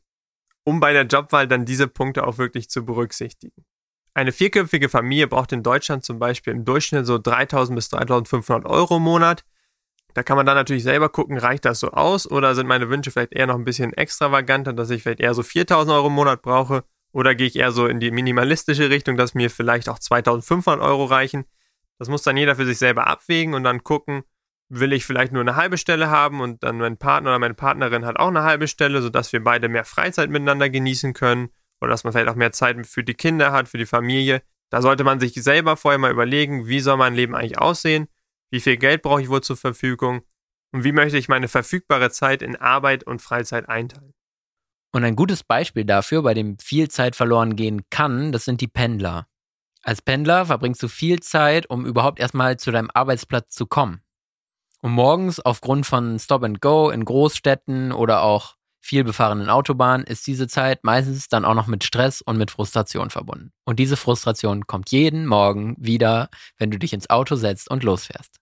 um 0.65 0.81
bei 0.81 0.93
der 0.93 1.05
Jobwahl 1.05 1.49
dann 1.49 1.65
diese 1.65 1.89
Punkte 1.89 2.27
auch 2.27 2.39
wirklich 2.39 2.69
zu 2.71 2.85
berücksichtigen. 2.85 3.65
Eine 4.15 4.31
vierköpfige 4.31 4.89
Familie 4.89 5.27
braucht 5.27 5.53
in 5.53 5.63
Deutschland 5.63 6.05
zum 6.05 6.19
Beispiel 6.19 6.53
im 6.53 6.65
Durchschnitt 6.65 7.05
so 7.07 7.19
3000 7.19 7.75
bis 7.75 7.89
3500 7.89 8.65
Euro 8.65 8.99
im 8.99 9.03
Monat. 9.03 9.45
Da 10.15 10.23
kann 10.23 10.37
man 10.37 10.47
dann 10.47 10.55
natürlich 10.55 10.85
selber 10.85 11.09
gucken, 11.09 11.37
reicht 11.37 11.65
das 11.65 11.81
so 11.81 11.91
aus 11.91 12.31
oder 12.31 12.55
sind 12.55 12.69
meine 12.69 12.89
Wünsche 12.89 13.11
vielleicht 13.11 13.33
eher 13.33 13.49
noch 13.49 13.57
ein 13.57 13.65
bisschen 13.65 13.93
extravaganter, 13.93 14.73
dass 14.73 14.91
ich 14.91 15.03
vielleicht 15.03 15.19
eher 15.19 15.35
so 15.35 15.43
4000 15.43 15.93
Euro 15.93 16.07
im 16.07 16.13
Monat 16.13 16.43
brauche 16.43 16.85
oder 17.11 17.35
gehe 17.35 17.49
ich 17.49 17.57
eher 17.57 17.73
so 17.73 17.87
in 17.87 17.99
die 17.99 18.13
minimalistische 18.13 18.91
Richtung, 18.91 19.17
dass 19.17 19.35
mir 19.35 19.51
vielleicht 19.51 19.89
auch 19.89 19.99
2500 19.99 20.81
Euro 20.81 21.05
reichen. 21.05 21.45
Das 21.99 22.09
muss 22.09 22.23
dann 22.23 22.37
jeder 22.37 22.57
für 22.57 22.67
sich 22.67 22.79
selber 22.79 23.07
abwägen 23.07 23.55
und 23.55 23.65
dann 23.65 23.85
gucken, 23.85 24.25
will 24.69 24.93
ich 24.93 25.05
vielleicht 25.05 25.33
nur 25.33 25.43
eine 25.43 25.57
halbe 25.57 25.79
Stelle 25.79 26.11
haben 26.11 26.41
und 26.41 26.63
dann 26.63 26.79
mein 26.79 26.97
Partner 26.97 27.31
oder 27.31 27.39
meine 27.39 27.55
Partnerin 27.55 28.05
hat 28.05 28.19
auch 28.19 28.29
eine 28.29 28.43
halbe 28.43 28.69
Stelle, 28.69 29.03
sodass 29.03 29.33
wir 29.33 29.43
beide 29.43 29.69
mehr 29.69 29.85
Freizeit 29.85 30.31
miteinander 30.31 30.69
genießen 30.71 31.13
können 31.13 31.51
oder 31.81 31.91
dass 31.91 32.05
man 32.05 32.13
vielleicht 32.13 32.29
auch 32.29 32.35
mehr 32.35 32.53
Zeit 32.53 32.87
für 32.87 33.05
die 33.05 33.15
Kinder 33.15 33.53
hat, 33.53 33.69
für 33.69 33.79
die 33.79 33.87
Familie. 33.87 34.43
Da 34.71 34.83
sollte 34.83 35.05
man 35.05 35.21
sich 35.21 35.35
selber 35.35 35.77
vorher 35.77 35.99
mal 35.99 36.11
überlegen, 36.11 36.67
wie 36.67 36.81
soll 36.81 36.97
mein 36.97 37.15
Leben 37.15 37.35
eigentlich 37.35 37.59
aussehen, 37.59 38.09
wie 38.51 38.61
viel 38.61 38.77
Geld 38.77 39.03
brauche 39.03 39.23
ich 39.23 39.29
wohl 39.29 39.43
zur 39.43 39.57
Verfügung 39.57 40.23
und 40.73 40.83
wie 40.83 40.93
möchte 40.93 41.19
ich 41.19 41.29
meine 41.29 41.49
verfügbare 41.49 42.11
Zeit 42.11 42.43
in 42.43 42.57
Arbeit 42.57 43.05
und 43.05 43.23
Freizeit 43.23 43.69
einteilen. 43.69 44.15
Und 44.93 45.05
ein 45.05 45.17
gutes 45.17 45.45
Beispiel 45.45 45.85
dafür, 45.85 46.23
bei 46.23 46.35
dem 46.35 46.59
viel 46.59 46.89
Zeit 46.89 47.17
verloren 47.17 47.57
gehen 47.57 47.83
kann, 47.91 48.33
das 48.33 48.45
sind 48.45 48.61
die 48.61 48.69
Pendler. 48.69 49.27
Als 49.85 50.01
Pendler 50.01 50.47
verbringst 50.47 50.83
du 50.83 50.89
viel 50.89 51.21
Zeit, 51.21 51.69
um 51.69 51.85
überhaupt 51.85 52.19
erstmal 52.19 52.57
zu 52.57 52.73
deinem 52.73 52.91
Arbeitsplatz 52.93 53.55
zu 53.55 53.67
kommen. 53.67 54.01
Und 54.81 54.93
morgens 54.93 55.41
aufgrund 55.41 55.85
von 55.85 56.19
Stop 56.19 56.43
and 56.43 56.63
Go 56.63 56.89
in 56.89 57.05
Großstädten 57.05 57.93
oder 57.93 58.23
auch 58.23 58.57
viel 58.81 59.05
befahrenen 59.05 59.51
Autobahnen 59.51 60.07
ist 60.07 60.27
diese 60.27 60.49
Zeit 60.49 60.85
meistens 60.85 61.29
dann 61.29 61.45
auch 61.45 61.55
noch 61.55 61.67
mit 61.67 61.85
Stress 61.85 62.23
und 62.23 62.39
mit 62.39 62.51
Frustration 62.51 63.11
verbunden. 63.11 63.53
Und 63.65 63.79
diese 63.79 63.97
Frustration 63.97 64.67
kommt 64.67 64.91
jeden 64.91 65.27
Morgen 65.27 65.75
wieder, 65.79 66.29
wenn 66.59 66.71
du 66.71 66.79
dich 66.79 66.95
ins 66.95 67.09
Auto 67.11 67.37
setzt 67.37 67.71
und 67.71 67.83
losfährst. 67.83 68.41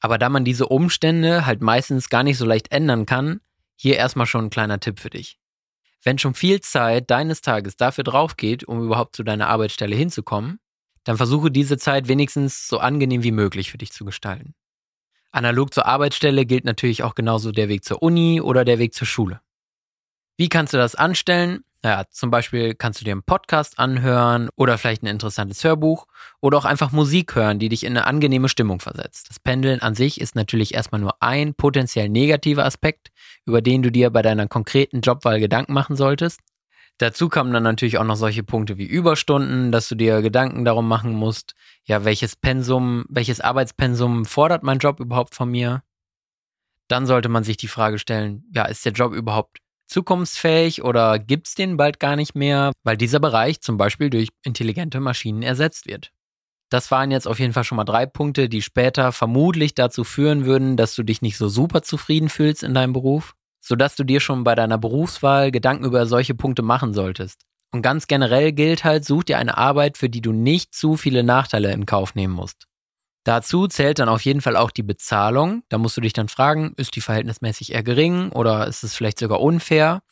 Aber 0.00 0.16
da 0.16 0.30
man 0.30 0.44
diese 0.44 0.66
Umstände 0.66 1.44
halt 1.44 1.60
meistens 1.60 2.08
gar 2.08 2.22
nicht 2.22 2.38
so 2.38 2.46
leicht 2.46 2.72
ändern 2.72 3.04
kann, 3.04 3.40
hier 3.76 3.96
erstmal 3.96 4.26
schon 4.26 4.46
ein 4.46 4.50
kleiner 4.50 4.80
Tipp 4.80 4.98
für 4.98 5.10
dich. 5.10 5.38
Wenn 6.02 6.18
schon 6.18 6.34
viel 6.34 6.60
Zeit 6.60 7.10
deines 7.10 7.42
Tages 7.42 7.76
dafür 7.76 8.04
drauf 8.04 8.36
geht, 8.36 8.64
um 8.64 8.82
überhaupt 8.82 9.14
zu 9.14 9.22
deiner 9.22 9.48
Arbeitsstelle 9.48 9.96
hinzukommen, 9.96 10.58
dann 11.04 11.16
versuche 11.16 11.50
diese 11.50 11.78
Zeit 11.78 12.08
wenigstens 12.08 12.68
so 12.68 12.78
angenehm 12.78 13.22
wie 13.22 13.32
möglich 13.32 13.70
für 13.70 13.78
dich 13.78 13.92
zu 13.92 14.04
gestalten. 14.04 14.54
Analog 15.32 15.72
zur 15.72 15.86
Arbeitsstelle 15.86 16.44
gilt 16.44 16.64
natürlich 16.64 17.02
auch 17.02 17.14
genauso 17.14 17.52
der 17.52 17.68
Weg 17.68 17.84
zur 17.84 18.02
Uni 18.02 18.40
oder 18.40 18.64
der 18.64 18.78
Weg 18.78 18.94
zur 18.94 19.06
Schule. 19.06 19.40
Wie 20.36 20.48
kannst 20.48 20.72
du 20.72 20.78
das 20.78 20.94
anstellen? 20.94 21.64
Naja, 21.82 22.04
zum 22.10 22.30
Beispiel 22.30 22.74
kannst 22.74 23.00
du 23.00 23.04
dir 23.04 23.12
einen 23.12 23.22
Podcast 23.22 23.78
anhören 23.78 24.50
oder 24.56 24.76
vielleicht 24.76 25.02
ein 25.02 25.06
interessantes 25.06 25.64
Hörbuch 25.64 26.06
oder 26.40 26.58
auch 26.58 26.64
einfach 26.66 26.92
Musik 26.92 27.34
hören, 27.34 27.58
die 27.58 27.70
dich 27.70 27.84
in 27.84 27.96
eine 27.96 28.06
angenehme 28.06 28.50
Stimmung 28.50 28.80
versetzt. 28.80 29.30
Das 29.30 29.38
Pendeln 29.40 29.80
an 29.80 29.94
sich 29.94 30.20
ist 30.20 30.34
natürlich 30.34 30.74
erstmal 30.74 31.00
nur 31.00 31.22
ein 31.22 31.54
potenziell 31.54 32.10
negativer 32.10 32.66
Aspekt, 32.66 33.08
über 33.46 33.62
den 33.62 33.82
du 33.82 33.90
dir 33.90 34.10
bei 34.10 34.20
deiner 34.20 34.46
konkreten 34.46 35.00
Jobwahl 35.00 35.40
Gedanken 35.40 35.72
machen 35.72 35.96
solltest. 35.96 36.40
Dazu 37.00 37.30
kommen 37.30 37.50
dann 37.54 37.62
natürlich 37.62 37.96
auch 37.96 38.04
noch 38.04 38.16
solche 38.16 38.42
Punkte 38.42 38.76
wie 38.76 38.84
Überstunden, 38.84 39.72
dass 39.72 39.88
du 39.88 39.94
dir 39.94 40.20
Gedanken 40.20 40.66
darum 40.66 40.86
machen 40.86 41.14
musst, 41.14 41.54
ja, 41.86 42.04
welches 42.04 42.36
Pensum, 42.36 43.06
welches 43.08 43.40
Arbeitspensum 43.40 44.26
fordert 44.26 44.62
mein 44.62 44.80
Job 44.80 45.00
überhaupt 45.00 45.34
von 45.34 45.50
mir? 45.50 45.82
Dann 46.88 47.06
sollte 47.06 47.30
man 47.30 47.42
sich 47.42 47.56
die 47.56 47.68
Frage 47.68 47.98
stellen, 47.98 48.44
ja, 48.54 48.66
ist 48.66 48.84
der 48.84 48.92
Job 48.92 49.14
überhaupt 49.14 49.60
zukunftsfähig 49.86 50.84
oder 50.84 51.18
gibt 51.18 51.46
es 51.46 51.54
den 51.54 51.78
bald 51.78 52.00
gar 52.00 52.16
nicht 52.16 52.34
mehr, 52.34 52.70
weil 52.84 52.98
dieser 52.98 53.18
Bereich 53.18 53.62
zum 53.62 53.78
Beispiel 53.78 54.10
durch 54.10 54.28
intelligente 54.44 55.00
Maschinen 55.00 55.42
ersetzt 55.42 55.86
wird? 55.86 56.12
Das 56.68 56.90
waren 56.90 57.10
jetzt 57.10 57.26
auf 57.26 57.38
jeden 57.38 57.54
Fall 57.54 57.64
schon 57.64 57.76
mal 57.76 57.84
drei 57.84 58.04
Punkte, 58.04 58.50
die 58.50 58.60
später 58.60 59.12
vermutlich 59.12 59.74
dazu 59.74 60.04
führen 60.04 60.44
würden, 60.44 60.76
dass 60.76 60.94
du 60.96 61.02
dich 61.02 61.22
nicht 61.22 61.38
so 61.38 61.48
super 61.48 61.80
zufrieden 61.80 62.28
fühlst 62.28 62.62
in 62.62 62.74
deinem 62.74 62.92
Beruf 62.92 63.34
sodass 63.60 63.96
du 63.96 64.04
dir 64.04 64.20
schon 64.20 64.44
bei 64.44 64.54
deiner 64.54 64.78
Berufswahl 64.78 65.50
Gedanken 65.50 65.84
über 65.84 66.06
solche 66.06 66.34
Punkte 66.34 66.62
machen 66.62 66.94
solltest. 66.94 67.42
Und 67.72 67.82
ganz 67.82 68.06
generell 68.06 68.52
gilt 68.52 68.84
halt, 68.84 69.04
such 69.04 69.24
dir 69.24 69.38
eine 69.38 69.56
Arbeit, 69.56 69.96
für 69.96 70.08
die 70.08 70.20
du 70.20 70.32
nicht 70.32 70.74
zu 70.74 70.96
viele 70.96 71.22
Nachteile 71.22 71.72
in 71.72 71.86
Kauf 71.86 72.14
nehmen 72.14 72.34
musst. 72.34 72.66
Dazu 73.24 73.68
zählt 73.68 73.98
dann 73.98 74.08
auf 74.08 74.22
jeden 74.22 74.40
Fall 74.40 74.56
auch 74.56 74.70
die 74.70 74.82
Bezahlung. 74.82 75.62
Da 75.68 75.78
musst 75.78 75.96
du 75.96 76.00
dich 76.00 76.14
dann 76.14 76.28
fragen, 76.28 76.72
ist 76.76 76.96
die 76.96 77.02
verhältnismäßig 77.02 77.72
eher 77.72 77.82
gering 77.82 78.32
oder 78.32 78.66
ist 78.66 78.82
es 78.82 78.94
vielleicht 78.94 79.18
sogar 79.18 79.40
unfair? 79.40 80.02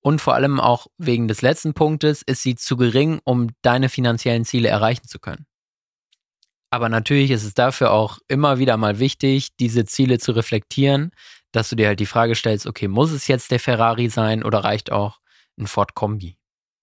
Und 0.00 0.20
vor 0.20 0.34
allem 0.34 0.58
auch 0.58 0.86
wegen 0.98 1.28
des 1.28 1.42
letzten 1.42 1.74
Punktes, 1.74 2.22
ist 2.22 2.42
sie 2.42 2.54
zu 2.54 2.76
gering, 2.76 3.20
um 3.24 3.50
deine 3.62 3.88
finanziellen 3.88 4.44
Ziele 4.44 4.68
erreichen 4.68 5.06
zu 5.06 5.18
können. 5.18 5.46
Aber 6.70 6.88
natürlich 6.88 7.30
ist 7.30 7.44
es 7.44 7.54
dafür 7.54 7.92
auch 7.92 8.18
immer 8.28 8.58
wieder 8.58 8.76
mal 8.76 8.98
wichtig, 8.98 9.56
diese 9.56 9.84
Ziele 9.84 10.18
zu 10.18 10.32
reflektieren, 10.32 11.10
dass 11.52 11.68
du 11.68 11.76
dir 11.76 11.88
halt 11.88 12.00
die 12.00 12.06
Frage 12.06 12.34
stellst, 12.34 12.66
okay, 12.66 12.88
muss 12.88 13.12
es 13.12 13.28
jetzt 13.28 13.50
der 13.50 13.60
Ferrari 13.60 14.08
sein 14.08 14.42
oder 14.42 14.64
reicht 14.64 14.92
auch 14.92 15.20
ein 15.58 15.66
Ford 15.66 15.94
Kombi? 15.94 16.36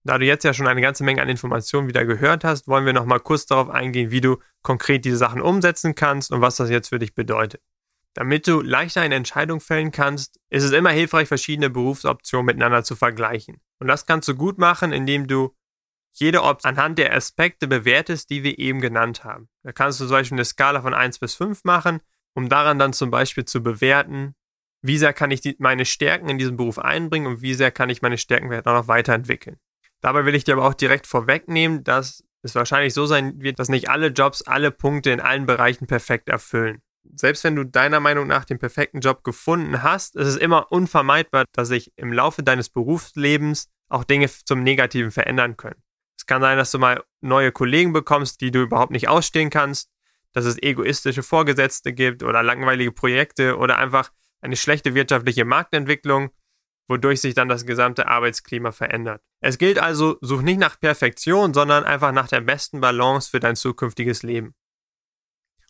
Da 0.05 0.17
du 0.17 0.25
jetzt 0.25 0.43
ja 0.43 0.53
schon 0.53 0.67
eine 0.67 0.81
ganze 0.81 1.03
Menge 1.03 1.21
an 1.21 1.29
Informationen 1.29 1.87
wieder 1.87 2.05
gehört 2.05 2.43
hast, 2.43 2.67
wollen 2.67 2.85
wir 2.85 2.93
noch 2.93 3.05
mal 3.05 3.19
kurz 3.19 3.45
darauf 3.45 3.69
eingehen, 3.69 4.11
wie 4.11 4.19
du 4.19 4.37
konkret 4.61 5.05
diese 5.05 5.17
Sachen 5.17 5.41
umsetzen 5.41 5.95
kannst 5.95 6.31
und 6.31 6.41
was 6.41 6.57
das 6.57 6.69
jetzt 6.69 6.89
für 6.89 6.99
dich 6.99 7.15
bedeutet. 7.15 7.61
Damit 8.13 8.47
du 8.47 8.61
leichter 8.61 9.01
eine 9.01 9.15
Entscheidung 9.15 9.59
fällen 9.59 9.91
kannst, 9.91 10.39
ist 10.49 10.63
es 10.63 10.71
immer 10.71 10.91
hilfreich, 10.91 11.27
verschiedene 11.27 11.69
Berufsoptionen 11.69 12.45
miteinander 12.45 12.83
zu 12.83 12.95
vergleichen. 12.95 13.61
Und 13.79 13.87
das 13.87 14.05
kannst 14.05 14.27
du 14.27 14.35
gut 14.35 14.59
machen, 14.59 14.91
indem 14.91 15.27
du 15.27 15.55
jede 16.11 16.43
Option 16.43 16.75
anhand 16.75 16.99
der 16.99 17.15
Aspekte 17.15 17.67
bewertest, 17.67 18.29
die 18.29 18.43
wir 18.43 18.59
eben 18.59 18.81
genannt 18.81 19.23
haben. 19.23 19.49
Da 19.63 19.71
kannst 19.71 19.99
du 19.99 20.05
zum 20.05 20.11
Beispiel 20.11 20.35
eine 20.35 20.45
Skala 20.45 20.81
von 20.81 20.93
1 20.93 21.17
bis 21.17 21.33
5 21.35 21.63
machen, 21.63 22.01
um 22.35 22.49
daran 22.49 22.77
dann 22.77 22.93
zum 22.93 23.09
Beispiel 23.09 23.45
zu 23.45 23.63
bewerten, 23.63 24.35
wie 24.83 24.97
sehr 24.97 25.13
kann 25.13 25.31
ich 25.31 25.41
die, 25.41 25.55
meine 25.59 25.85
Stärken 25.85 26.29
in 26.29 26.37
diesen 26.37 26.57
Beruf 26.57 26.77
einbringen 26.77 27.25
und 27.25 27.41
wie 27.41 27.53
sehr 27.53 27.71
kann 27.71 27.89
ich 27.89 28.01
meine 28.01 28.17
Stärken 28.17 28.49
vielleicht 28.49 28.67
auch 28.67 28.73
noch 28.73 28.87
weiterentwickeln. 28.87 29.57
Dabei 30.01 30.25
will 30.25 30.35
ich 30.35 30.43
dir 30.43 30.53
aber 30.53 30.67
auch 30.67 30.73
direkt 30.73 31.07
vorwegnehmen, 31.07 31.85
dass 31.85 32.23
es 32.41 32.53
wahrscheinlich 32.53 32.93
so 32.93 33.05
sein 33.05 33.41
wird, 33.41 33.57
dass 33.59 33.69
nicht 33.69 33.89
alle 33.89 34.07
Jobs 34.07 34.41
alle 34.41 34.71
Punkte 34.71 35.11
in 35.11 35.21
allen 35.21 35.45
Bereichen 35.45 35.87
perfekt 35.87 36.27
erfüllen. 36.27 36.81
Selbst 37.15 37.45
wenn 37.45 37.55
du 37.55 37.63
deiner 37.63 38.01
Meinung 38.01 38.27
nach 38.27 38.43
den 38.43 38.59
perfekten 38.59 38.99
Job 38.99 39.23
gefunden 39.23 39.81
hast, 39.83 40.17
ist 40.17 40.27
es 40.27 40.35
immer 40.35 40.71
unvermeidbar, 40.71 41.45
dass 41.53 41.69
sich 41.69 41.93
im 41.95 42.11
Laufe 42.11 42.43
deines 42.43 42.69
Berufslebens 42.69 43.69
auch 43.87 44.03
Dinge 44.03 44.29
zum 44.29 44.63
Negativen 44.63 45.11
verändern 45.11 45.55
können. 45.55 45.81
Es 46.17 46.25
kann 46.25 46.41
sein, 46.41 46.57
dass 46.57 46.71
du 46.71 46.79
mal 46.79 47.03
neue 47.21 47.53
Kollegen 47.53 47.93
bekommst, 47.93 48.41
die 48.41 48.51
du 48.51 48.61
überhaupt 48.61 48.91
nicht 48.91 49.07
ausstehen 49.07 49.49
kannst, 49.49 49.89
dass 50.33 50.45
es 50.45 50.61
egoistische 50.61 51.23
Vorgesetzte 51.23 51.93
gibt 51.93 52.23
oder 52.23 52.43
langweilige 52.43 52.91
Projekte 52.91 53.57
oder 53.57 53.77
einfach 53.77 54.11
eine 54.43 54.55
schlechte 54.55 54.93
wirtschaftliche 54.93 55.45
Marktentwicklung, 55.45 56.31
wodurch 56.89 57.21
sich 57.21 57.33
dann 57.33 57.47
das 57.47 57.65
gesamte 57.65 58.07
Arbeitsklima 58.07 58.71
verändert. 58.71 59.21
Es 59.39 59.57
gilt 59.57 59.79
also, 59.79 60.17
such 60.21 60.41
nicht 60.41 60.59
nach 60.59 60.79
Perfektion, 60.79 61.53
sondern 61.53 61.85
einfach 61.85 62.11
nach 62.11 62.27
der 62.27 62.41
besten 62.41 62.81
Balance 62.81 63.29
für 63.29 63.39
dein 63.39 63.55
zukünftiges 63.55 64.21
Leben. 64.21 64.53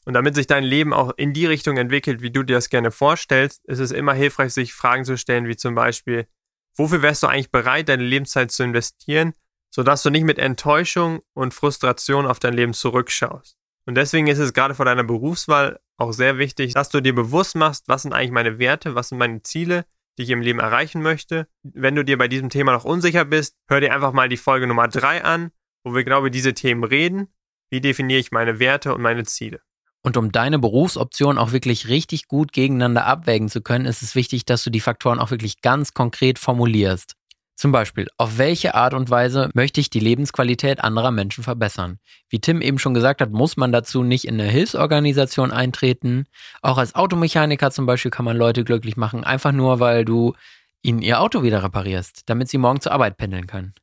Und 0.06 0.16
damit 0.16 0.36
sich 0.36 0.48
dein 0.48 0.64
Leben 0.64 0.92
auch 0.92 1.14
in 1.16 1.34
die 1.34 1.46
Richtung 1.46 1.78
entwickelt, 1.78 2.22
wie 2.22 2.32
du 2.32 2.44
dir 2.44 2.56
das 2.56 2.70
gerne 2.70 2.92
vorstellst, 2.92 3.64
ist 3.66 3.80
es 3.80 3.92
immer 3.92 4.14
hilfreich, 4.14 4.54
sich 4.54 4.74
Fragen 4.74 5.06
zu 5.06 5.18
stellen, 5.18 5.48
wie 5.48 5.56
zum 5.56 5.76
Beispiel, 5.76 6.28
wofür 6.76 7.02
wärst 7.02 7.24
du 7.24 7.28
eigentlich 7.28 7.52
bereit, 7.52 7.88
deine 7.88 8.04
Lebenszeit 8.04 8.52
zu 8.52 8.64
investieren, 8.64 9.34
sodass 9.70 10.04
du 10.04 10.10
nicht 10.10 10.26
mit 10.26 10.40
Enttäuschung 10.40 11.22
und 11.34 11.54
Frustration 11.54 12.26
auf 12.26 12.40
dein 12.40 12.54
Leben 12.54 12.74
zurückschaust. 12.74 13.58
Und 13.86 13.96
deswegen 13.96 14.28
ist 14.28 14.40
es 14.40 14.54
gerade 14.54 14.76
vor 14.76 14.86
deiner 14.86 15.04
Berufswahl 15.04 15.80
auch 15.98 16.14
sehr 16.14 16.38
wichtig, 16.38 16.74
dass 16.74 16.90
du 16.90 17.02
dir 17.02 17.14
bewusst 17.14 17.56
machst, 17.56 17.88
was 17.88 18.04
sind 18.04 18.14
eigentlich 18.14 18.32
meine 18.32 18.60
Werte, 18.60 18.96
was 18.96 19.10
sind 19.10 19.18
meine 19.18 19.42
Ziele, 19.42 19.86
die 20.18 20.24
ich 20.24 20.30
im 20.30 20.42
Leben 20.42 20.60
erreichen 20.60 21.02
möchte. 21.02 21.48
Wenn 21.64 21.96
du 21.96 22.04
dir 22.04 22.18
bei 22.18 22.28
diesem 22.28 22.50
Thema 22.50 22.72
noch 22.72 22.86
unsicher 22.86 23.26
bist, 23.26 23.56
hör 23.68 23.82
dir 23.82 23.94
einfach 23.94 24.14
mal 24.14 24.30
die 24.30 24.38
Folge 24.38 24.68
Nummer 24.68 24.88
3 24.88 25.24
an, 25.24 25.52
wo 25.84 25.94
wir 25.94 26.04
genau 26.04 26.20
über 26.20 26.30
diese 26.30 26.54
Themen 26.54 26.84
reden. 26.84 27.28
Wie 27.70 27.82
definiere 27.82 28.20
ich 28.20 28.32
meine 28.32 28.60
Werte 28.60 28.94
und 28.94 29.02
meine 29.02 29.26
Ziele? 29.26 29.62
Und 30.06 30.18
um 30.18 30.32
deine 30.32 30.60
Berufsoptionen 30.60 31.38
auch 31.38 31.54
wirklich 31.54 31.88
richtig 31.88 32.28
gut 32.28 32.52
gegeneinander 32.52 33.06
abwägen 33.06 33.48
zu 33.48 33.62
können, 33.62 33.86
ist 33.86 34.02
es 34.02 34.16
wichtig, 34.16 34.46
dass 34.46 34.64
du 34.64 34.70
die 34.70 34.82
Faktoren 34.82 35.18
auch 35.18 35.32
wirklich 35.32 35.62
ganz 35.62 35.94
konkret 35.94 36.40
formulierst. 36.40 37.16
Zum 37.64 37.72
Beispiel, 37.72 38.10
auf 38.18 38.38
welche 38.38 38.76
Art 38.76 38.94
und 38.94 39.10
Weise 39.10 39.50
möchte 39.54 39.80
ich 39.80 39.90
die 39.90 40.02
Lebensqualität 40.02 40.84
anderer 40.84 41.12
Menschen 41.12 41.46
verbessern? 41.46 41.98
Wie 42.28 42.40
Tim 42.40 42.60
eben 42.60 42.78
schon 42.78 42.94
gesagt 42.94 43.22
hat, 43.22 43.32
muss 43.32 43.56
man 43.56 43.72
dazu 43.72 44.04
nicht 44.04 44.28
in 44.28 44.34
eine 44.34 44.50
Hilfsorganisation 44.50 45.50
eintreten. 45.50 46.26
Auch 46.62 46.78
als 46.78 46.94
Automechaniker 46.94 47.72
zum 47.72 47.86
Beispiel 47.86 48.12
kann 48.12 48.26
man 48.26 48.36
Leute 48.36 48.66
glücklich 48.66 48.98
machen, 48.98 49.24
einfach 49.24 49.54
nur, 49.54 49.80
weil 49.80 50.04
du 50.04 50.34
ihnen 50.82 51.02
ihr 51.02 51.22
Auto 51.22 51.42
wieder 51.42 51.64
reparierst, 51.64 52.24
damit 52.26 52.50
sie 52.50 52.58
morgen 52.58 52.82
zur 52.82 52.92
Arbeit 52.92 53.16
pendeln 53.16 53.48
können. 53.48 53.74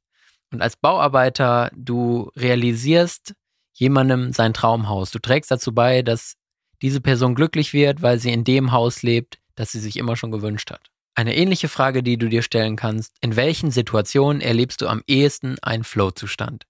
Und 0.53 0.61
als 0.61 0.77
Bauarbeiter, 0.77 1.71
du 1.75 2.31
realisierst 2.37 3.33
jemandem 3.73 4.35
sein 4.35 4.53
Traumhaus. 4.53 5.11
Du 5.11 5.21
trägst 5.21 5.51
dazu 5.51 5.73
bei, 5.73 6.03
dass 6.03 6.35
diese 6.83 7.01
Person 7.01 7.35
glücklich 7.35 7.73
wird, 7.73 8.03
weil 8.03 8.19
sie 8.19 8.31
in 8.31 8.45
dem 8.45 8.73
Haus 8.73 9.03
lebt, 9.03 9.39
das 9.55 9.73
sie 9.73 9.81
sich 9.81 9.97
immer 9.97 10.17
schon 10.17 10.33
gewünscht 10.33 10.71
hat. 10.71 10.90
Eine 11.15 11.37
ähnliche 11.37 11.69
Frage, 11.69 12.03
die 12.03 12.17
du 12.17 12.29
dir 12.29 12.43
stellen 12.43 12.77
kannst, 12.77 13.17
in 13.21 13.37
welchen 13.37 13.71
Situationen 13.71 14.41
erlebst 14.41 14.81
du 14.81 14.89
am 14.89 15.03
ehesten 15.07 15.57
einen 15.61 15.85
Flow-Zustand? 15.85 16.67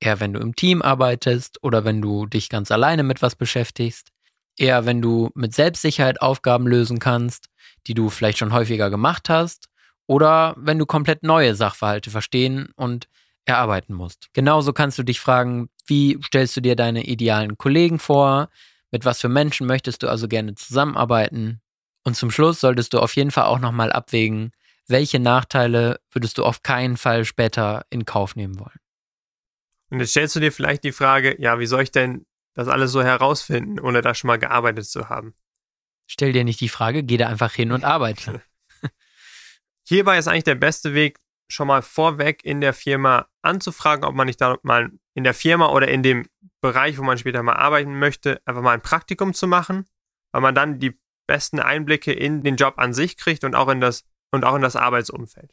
Eher 0.00 0.20
wenn 0.20 0.32
du 0.32 0.40
im 0.40 0.54
Team 0.54 0.82
arbeitest 0.82 1.62
oder 1.62 1.84
wenn 1.84 2.02
du 2.02 2.26
dich 2.26 2.48
ganz 2.48 2.70
alleine 2.70 3.02
mit 3.02 3.22
was 3.22 3.36
beschäftigst? 3.36 4.10
Eher 4.58 4.86
wenn 4.86 5.00
du 5.00 5.30
mit 5.34 5.54
Selbstsicherheit 5.54 6.20
Aufgaben 6.20 6.66
lösen 6.66 6.98
kannst, 6.98 7.46
die 7.86 7.94
du 7.94 8.10
vielleicht 8.10 8.38
schon 8.38 8.52
häufiger 8.52 8.90
gemacht 8.90 9.28
hast? 9.28 9.68
Oder 10.06 10.54
wenn 10.58 10.78
du 10.78 10.86
komplett 10.86 11.22
neue 11.22 11.54
Sachverhalte 11.54 12.10
verstehen 12.10 12.70
und 12.76 13.08
erarbeiten 13.44 13.94
musst? 13.94 14.28
Genauso 14.32 14.72
kannst 14.72 14.98
du 14.98 15.02
dich 15.02 15.20
fragen, 15.20 15.68
wie 15.86 16.18
stellst 16.24 16.56
du 16.56 16.60
dir 16.60 16.76
deine 16.76 17.04
idealen 17.04 17.56
Kollegen 17.56 17.98
vor? 17.98 18.48
Mit 18.90 19.04
was 19.04 19.20
für 19.20 19.28
Menschen 19.28 19.66
möchtest 19.66 20.02
du 20.02 20.08
also 20.08 20.28
gerne 20.28 20.54
zusammenarbeiten? 20.54 21.60
Und 22.06 22.14
zum 22.14 22.30
Schluss 22.30 22.60
solltest 22.60 22.94
du 22.94 23.00
auf 23.00 23.16
jeden 23.16 23.32
Fall 23.32 23.46
auch 23.46 23.58
nochmal 23.58 23.90
abwägen, 23.90 24.52
welche 24.86 25.18
Nachteile 25.18 25.98
würdest 26.12 26.38
du 26.38 26.44
auf 26.44 26.62
keinen 26.62 26.96
Fall 26.96 27.24
später 27.24 27.84
in 27.90 28.04
Kauf 28.04 28.36
nehmen 28.36 28.60
wollen. 28.60 28.78
Und 29.90 29.98
jetzt 29.98 30.10
stellst 30.10 30.36
du 30.36 30.40
dir 30.40 30.52
vielleicht 30.52 30.84
die 30.84 30.92
Frage, 30.92 31.34
ja, 31.42 31.58
wie 31.58 31.66
soll 31.66 31.82
ich 31.82 31.90
denn 31.90 32.24
das 32.54 32.68
alles 32.68 32.92
so 32.92 33.02
herausfinden, 33.02 33.80
ohne 33.80 34.02
da 34.02 34.14
schon 34.14 34.28
mal 34.28 34.38
gearbeitet 34.38 34.86
zu 34.86 35.08
haben? 35.08 35.34
Stell 36.06 36.32
dir 36.32 36.44
nicht 36.44 36.60
die 36.60 36.68
Frage, 36.68 37.02
geh 37.02 37.16
da 37.16 37.26
einfach 37.26 37.52
hin 37.52 37.72
und 37.72 37.82
arbeite. 37.84 38.40
Hierbei 39.82 40.16
ist 40.16 40.28
eigentlich 40.28 40.44
der 40.44 40.54
beste 40.54 40.94
Weg, 40.94 41.18
schon 41.48 41.66
mal 41.66 41.82
vorweg 41.82 42.44
in 42.44 42.60
der 42.60 42.72
Firma 42.72 43.26
anzufragen, 43.42 44.04
ob 44.04 44.14
man 44.14 44.28
nicht 44.28 44.40
da 44.40 44.58
mal 44.62 44.92
in 45.14 45.24
der 45.24 45.34
Firma 45.34 45.70
oder 45.70 45.88
in 45.88 46.04
dem 46.04 46.28
Bereich, 46.60 46.98
wo 46.98 47.02
man 47.02 47.18
später 47.18 47.42
mal 47.42 47.54
arbeiten 47.54 47.98
möchte, 47.98 48.40
einfach 48.44 48.62
mal 48.62 48.74
ein 48.74 48.80
Praktikum 48.80 49.34
zu 49.34 49.48
machen, 49.48 49.86
weil 50.30 50.42
man 50.42 50.54
dann 50.54 50.78
die 50.78 50.96
besten 51.26 51.60
Einblicke 51.60 52.12
in 52.12 52.42
den 52.42 52.56
Job 52.56 52.74
an 52.76 52.92
sich 52.92 53.16
kriegt 53.16 53.44
und 53.44 53.54
auch 53.54 53.68
in 53.68 53.80
das, 53.80 54.04
und 54.30 54.44
auch 54.44 54.54
in 54.54 54.62
das 54.62 54.76
Arbeitsumfeld. 54.76 55.52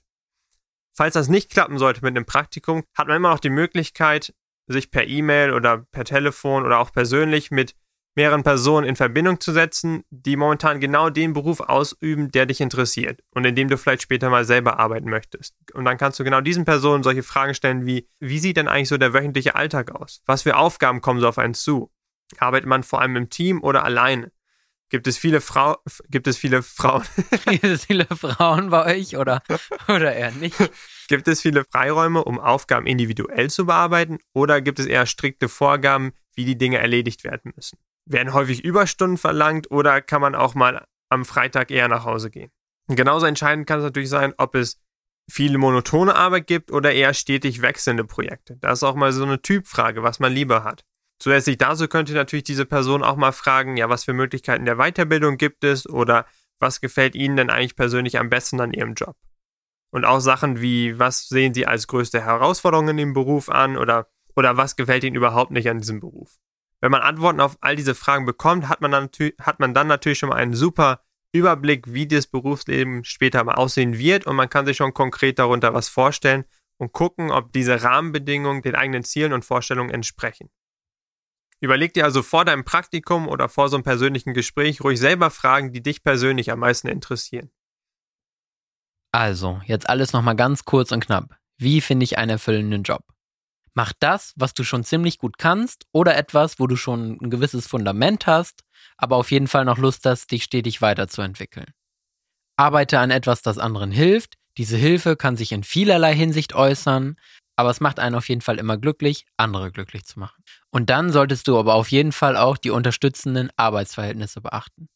Falls 0.96 1.16
das 1.16 1.28
nicht 1.28 1.50
klappen 1.50 1.78
sollte 1.78 2.02
mit 2.04 2.16
einem 2.16 2.26
Praktikum, 2.26 2.84
hat 2.96 3.08
man 3.08 3.18
immer 3.18 3.32
noch 3.32 3.40
die 3.40 3.50
Möglichkeit, 3.50 4.34
sich 4.68 4.92
per 4.92 5.08
E-Mail 5.08 5.54
oder 5.54 5.80
per 5.92 6.06
Telefon 6.06 6.66
oder 6.66 6.80
auch 6.80 6.92
persönlich 6.92 7.52
mit 7.52 7.76
mehreren 8.16 8.44
Personen 8.44 8.88
in 8.88 8.96
Verbindung 8.96 9.40
zu 9.40 9.52
setzen, 9.52 10.04
die 10.10 10.36
momentan 10.36 10.80
genau 10.80 11.10
den 11.10 11.34
Beruf 11.34 11.62
ausüben, 11.62 12.32
der 12.32 12.46
dich 12.46 12.62
interessiert 12.62 13.22
und 13.32 13.46
in 13.46 13.56
dem 13.56 13.70
du 13.70 13.78
vielleicht 13.78 14.04
später 14.04 14.30
mal 14.30 14.46
selber 14.46 14.80
arbeiten 14.80 15.10
möchtest. 15.10 15.56
Und 15.74 15.86
dann 15.86 15.98
kannst 15.98 16.20
du 16.20 16.24
genau 16.24 16.42
diesen 16.42 16.66
Personen 16.66 17.04
solche 17.04 17.24
Fragen 17.24 17.56
stellen 17.56 17.86
wie, 17.86 18.08
wie 18.20 18.40
sieht 18.40 18.58
denn 18.58 18.68
eigentlich 18.68 18.90
so 18.90 18.98
der 18.98 19.14
wöchentliche 19.14 19.56
Alltag 19.56 19.92
aus? 19.96 20.22
Was 20.26 20.44
für 20.44 20.58
Aufgaben 20.58 21.02
kommen 21.02 21.20
so 21.20 21.28
auf 21.28 21.40
einen 21.40 21.56
zu? 21.56 21.92
Arbeitet 22.38 22.68
man 22.68 22.84
vor 22.84 23.02
allem 23.02 23.16
im 23.16 23.30
Team 23.30 23.64
oder 23.64 23.84
alleine? 23.84 24.32
Gibt 24.93 25.08
es 25.08 25.17
viele 25.17 25.41
Frau, 25.41 25.77
gibt 26.12 26.27
es 26.27 26.38
viele 26.38 26.62
Frauen? 26.62 27.01
gibt 27.47 27.63
es 27.63 27.86
viele 27.86 28.06
Frauen 28.06 28.69
bei 28.69 28.95
euch 28.95 29.17
oder, 29.17 29.41
oder 29.88 30.13
eher 30.13 30.32
nicht? 30.34 30.56
Gibt 31.08 31.27
es 31.27 31.41
viele 31.41 31.65
Freiräume, 31.65 32.23
um 32.23 32.39
Aufgaben 32.39 32.86
individuell 32.86 33.49
zu 33.49 33.65
bearbeiten 33.65 34.19
oder 34.34 34.62
gibt 34.62 34.77
es 34.77 34.86
eher 34.86 35.08
strikte 35.08 35.49
Vorgaben, 35.49 36.13
wie 36.36 36.45
die 36.45 36.60
Dinge 36.60 36.77
erledigt 36.77 37.23
werden 37.23 37.53
müssen? 37.56 37.79
Werden 38.06 38.34
häufig 38.34 38.63
Überstunden 38.63 39.17
verlangt 39.17 39.71
oder 39.71 39.99
kann 39.99 40.21
man 40.21 40.36
auch 40.36 40.53
mal 40.53 40.86
am 41.10 41.25
Freitag 41.25 41.71
eher 41.71 41.88
nach 41.88 42.06
Hause 42.06 42.29
gehen? 42.29 42.51
Und 42.86 42.95
genauso 42.95 43.25
entscheidend 43.25 43.65
kann 43.65 43.79
es 43.79 43.86
natürlich 43.86 44.10
sein, 44.10 44.36
ob 44.38 44.53
es 44.53 44.79
viele 45.27 45.58
monotone 45.58 46.13
Arbeit 46.13 46.45
gibt 46.45 46.71
oder 46.71 46.93
eher 46.93 47.15
stetig 47.15 47.63
wechselnde 47.63 48.03
Projekte. 48.03 48.58
Das 48.58 48.77
ist 48.77 48.84
auch 48.84 48.93
mal 48.93 49.12
so 49.12 49.23
eine 49.23 49.41
Typfrage, 49.41 50.03
was 50.03 50.19
man 50.19 50.32
lieber 50.32 50.63
hat. 50.63 50.86
Zusätzlich 51.19 51.58
dazu 51.58 51.88
könnte 51.88 52.13
natürlich 52.13 52.43
diese 52.43 52.65
Person 52.65 53.04
auch 53.04 53.15
mal 53.15 53.32
fragen, 53.32 53.78
ja, 53.78 53.89
was 53.89 54.04
für 54.04 54.13
Möglichkeiten 54.13 54.65
der 54.65 54.78
Weiterbildung 54.78 55.38
gibt 55.38 55.63
es 55.63 55.88
oder 55.88 56.26
was 56.60 56.82
gefällt 56.82 57.15
Ihnen 57.15 57.38
denn 57.38 57.49
eigentlich 57.49 57.76
persönlich 57.76 58.19
am 58.19 58.30
besten 58.30 58.60
an 58.60 58.73
Ihrem 58.73 58.93
Job? 58.93 59.15
Und 59.91 60.06
auch 60.06 60.19
Sachen 60.19 60.60
wie, 60.60 60.97
was 60.97 61.28
sehen 61.28 61.54
Sie 61.54 61.67
als 61.67 61.88
größte 61.88 62.21
Herausforderung 62.21 62.89
in 62.89 62.97
dem 62.97 63.13
Beruf 63.13 63.49
an 63.49 63.78
oder, 63.78 64.08
oder 64.36 64.58
was 64.58 64.76
gefällt 64.76 65.04
Ihnen 65.04 65.15
überhaupt 65.15 65.52
nicht 65.52 65.69
an 65.69 65.80
diesem 65.80 65.99
Beruf? 65.99 66.38
Wenn 66.82 66.91
man 66.91 67.02
Antworten 67.02 67.39
auf 67.39 67.58
all 67.62 67.76
diese 67.76 67.95
Fragen 67.95 68.26
bekommt, 68.26 68.67
hat 68.67 68.82
man 68.82 68.91
dann, 68.91 69.10
hat 69.39 69.60
man 69.60 69.73
dann 69.73 69.88
natürlich 69.88 70.19
schon 70.19 70.30
mal 70.30 70.36
einen 70.36 70.54
super 70.54 71.02
Überblick, 71.32 71.93
wie 71.93 72.08
das 72.08 72.28
Berufsleben 72.28 73.04
später 73.04 73.43
mal 73.43 73.56
aussehen 73.56 73.97
wird 73.97 74.26
und 74.26 74.36
man 74.36 74.49
kann 74.49 74.65
sich 74.65 74.78
schon 74.78 74.93
konkret 74.93 75.39
darunter 75.39 75.73
was 75.73 75.89
vorstellen 75.89 76.43
und 76.78 76.91
gucken, 76.91 77.32
ob 77.32 77.54
diese 77.54 77.84
Rahmenbedingungen 77.84 78.62
den 78.62 78.76
eigenen 78.76 79.04
Zielen 79.04 79.34
und 79.34 79.45
Vorstellungen 79.45 79.89
entsprechen. 79.89 80.49
Überleg 81.63 81.93
dir 81.93 82.04
also 82.04 82.23
vor 82.23 82.43
deinem 82.43 82.65
Praktikum 82.65 83.30
oder 83.30 83.47
vor 83.47 83.69
so 83.69 83.78
einem 83.78 83.86
persönlichen 83.86 84.34
Gespräch 84.34 84.82
ruhig 84.84 84.99
selber 84.99 85.32
Fragen, 85.32 85.71
die 85.71 85.82
dich 85.82 86.04
persönlich 86.04 86.52
am 86.52 86.60
meisten 86.60 86.89
interessieren. 86.89 87.52
Also, 89.13 89.62
jetzt 89.65 89.88
alles 89.88 90.12
nochmal 90.12 90.36
ganz 90.36 90.65
kurz 90.65 90.91
und 90.91 91.06
knapp. 91.06 91.38
Wie 91.58 91.80
finde 91.80 92.04
ich 92.04 92.17
einen 92.17 92.32
erfüllenden 92.32 92.84
Job? 92.84 93.06
Mach 93.76 93.93
das, 93.97 94.34
was 94.36 94.54
du 94.54 94.65
schon 94.65 94.84
ziemlich 94.84 95.19
gut 95.19 95.38
kannst 95.38 95.86
oder 95.93 96.17
etwas, 96.17 96.60
wo 96.60 96.67
du 96.67 96.76
schon 96.76 97.17
ein 97.21 97.30
gewisses 97.30 97.65
Fundament 97.65 98.28
hast, 98.28 98.65
aber 98.97 99.15
auf 99.15 99.32
jeden 99.32 99.47
Fall 99.47 99.63
noch 99.63 99.78
Lust 99.78 100.06
hast, 100.06 100.32
dich 100.32 100.43
stetig 100.43 100.82
weiterzuentwickeln. 100.82 101.71
Arbeite 102.58 102.99
an 102.99 103.10
etwas, 103.10 103.41
das 103.41 103.58
anderen 103.58 103.91
hilft. 103.91 104.34
Diese 104.58 104.76
Hilfe 104.76 105.15
kann 105.15 105.38
sich 105.38 105.54
in 105.54 105.63
vielerlei 105.63 106.13
Hinsicht 106.13 106.54
äußern, 106.56 107.15
aber 107.56 107.70
es 107.70 107.80
macht 107.80 108.00
einen 108.00 108.16
auf 108.16 108.30
jeden 108.30 108.42
Fall 108.42 108.58
immer 108.58 108.78
glücklich, 108.78 109.26
andere 109.38 109.72
glücklich 109.72 110.06
zu 110.06 110.20
machen. 110.20 110.44
Und 110.72 110.89
dann 110.89 111.12
solltest 111.12 111.48
du 111.48 111.58
aber 111.58 111.76
auf 111.76 111.89
jeden 111.92 112.12
Fall 112.12 112.38
auch 112.38 112.58
die 112.58 112.72
unterstützenden 112.72 113.50
Arbeitsverhältnisse 113.58 114.42
beachten. 114.42 114.89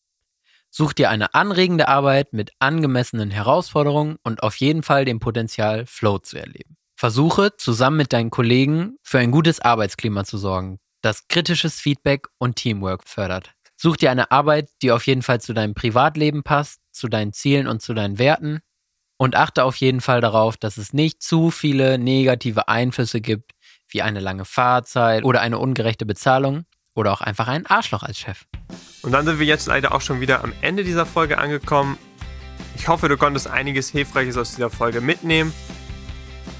Such 0.69 0.93
dir 0.93 1.09
eine 1.09 1.33
anregende 1.33 1.87
Arbeit 1.87 2.33
mit 2.33 2.51
angemessenen 2.59 3.31
Herausforderungen 3.31 4.17
und 4.23 4.43
auf 4.43 4.55
jeden 4.57 4.83
Fall 4.83 5.05
dem 5.05 5.19
Potenzial, 5.19 5.85
Flow 5.85 6.19
zu 6.19 6.37
erleben. 6.37 6.75
Versuche, 6.95 7.55
zusammen 7.57 7.97
mit 7.97 8.11
deinen 8.11 8.31
Kollegen 8.31 8.97
für 9.03 9.19
ein 9.19 9.31
gutes 9.31 9.59
Arbeitsklima 9.59 10.25
zu 10.25 10.37
sorgen, 10.37 10.79
das 11.01 11.27
kritisches 11.27 11.79
Feedback 11.79 12.27
und 12.37 12.55
Teamwork 12.55 13.07
fördert. 13.07 13.53
Such 13.75 13.97
dir 13.97 14.09
eine 14.09 14.31
Arbeit, 14.31 14.71
die 14.81 14.91
auf 14.91 15.05
jeden 15.05 15.21
Fall 15.21 15.39
zu 15.39 15.53
deinem 15.53 15.75
Privatleben 15.75 16.41
passt, 16.43 16.81
zu 16.91 17.07
deinen 17.07 17.33
Zielen 17.33 17.67
und 17.67 17.81
zu 17.81 17.93
deinen 17.93 18.17
Werten 18.17 18.61
und 19.17 19.35
achte 19.35 19.63
auf 19.63 19.75
jeden 19.77 20.01
Fall 20.01 20.21
darauf, 20.21 20.57
dass 20.57 20.77
es 20.77 20.93
nicht 20.93 21.21
zu 21.21 21.51
viele 21.51 21.97
negative 21.97 22.67
Einflüsse 22.67 23.21
gibt, 23.21 23.51
wie 23.89 24.01
eine 24.01 24.19
lange 24.19 24.45
Fahrzeit 24.45 25.23
oder 25.23 25.41
eine 25.41 25.57
ungerechte 25.57 26.05
Bezahlung 26.05 26.65
oder 26.95 27.11
auch 27.11 27.21
einfach 27.21 27.47
ein 27.47 27.65
Arschloch 27.65 28.03
als 28.03 28.17
Chef. 28.17 28.45
Und 29.01 29.11
dann 29.11 29.25
sind 29.25 29.39
wir 29.39 29.45
jetzt 29.45 29.67
leider 29.67 29.93
auch 29.93 30.01
schon 30.01 30.19
wieder 30.19 30.43
am 30.43 30.53
Ende 30.61 30.83
dieser 30.83 31.05
Folge 31.05 31.37
angekommen. 31.37 31.97
Ich 32.75 32.87
hoffe, 32.87 33.07
du 33.07 33.17
konntest 33.17 33.47
einiges 33.47 33.89
Hilfreiches 33.89 34.37
aus 34.37 34.55
dieser 34.55 34.69
Folge 34.69 35.01
mitnehmen. 35.01 35.53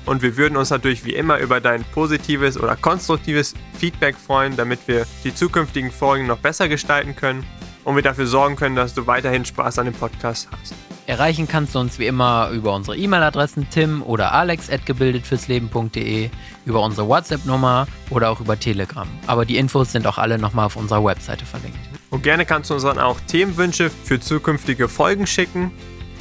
Und 0.05 0.21
wir 0.21 0.37
würden 0.37 0.55
uns 0.55 0.69
natürlich 0.69 1.03
wie 1.03 1.13
immer 1.13 1.37
über 1.39 1.59
dein 1.59 1.83
positives 1.83 2.57
oder 2.57 2.77
konstruktives 2.77 3.55
Feedback 3.77 4.15
freuen, 4.15 4.55
damit 4.55 4.87
wir 4.87 5.05
die 5.23 5.35
zukünftigen 5.35 5.91
Folgen 5.91 6.27
noch 6.27 6.37
besser 6.37 6.69
gestalten 6.69 7.15
können 7.15 7.45
und 7.83 7.95
wir 7.95 8.03
dafür 8.03 8.25
sorgen 8.25 8.55
können, 8.55 8.75
dass 8.75 8.93
du 8.93 9.05
weiterhin 9.05 9.43
Spaß 9.43 9.79
an 9.79 9.85
dem 9.85 9.93
Podcast 9.93 10.47
hast. 10.51 10.86
Erreichen 11.07 11.47
kannst 11.47 11.73
du 11.73 11.79
uns 11.79 11.99
wie 11.99 12.05
immer 12.05 12.49
über 12.49 12.75
unsere 12.75 12.97
E-Mail-Adressen 12.97 13.69
tim 13.69 14.03
oder 14.03 14.33
alex 14.33 14.69
gebildetfürsleben.de, 14.85 16.29
über 16.65 16.81
unsere 16.81 17.07
WhatsApp-Nummer 17.07 17.87
oder 18.09 18.29
auch 18.29 18.41
über 18.41 18.59
Telegram. 18.59 19.07
Aber 19.25 19.45
die 19.45 19.55
Infos 19.55 19.93
sind 19.93 20.05
auch 20.05 20.17
alle 20.17 20.37
nochmal 20.37 20.65
auf 20.65 20.75
unserer 20.75 21.05
Webseite 21.05 21.45
verlinkt. 21.45 21.79
Und 22.09 22.23
gerne 22.23 22.45
kannst 22.45 22.69
du 22.69 22.73
uns 22.73 22.83
dann 22.83 22.99
auch 22.99 23.21
Themenwünsche 23.21 23.89
für 23.89 24.19
zukünftige 24.19 24.89
Folgen 24.89 25.27
schicken. 25.27 25.71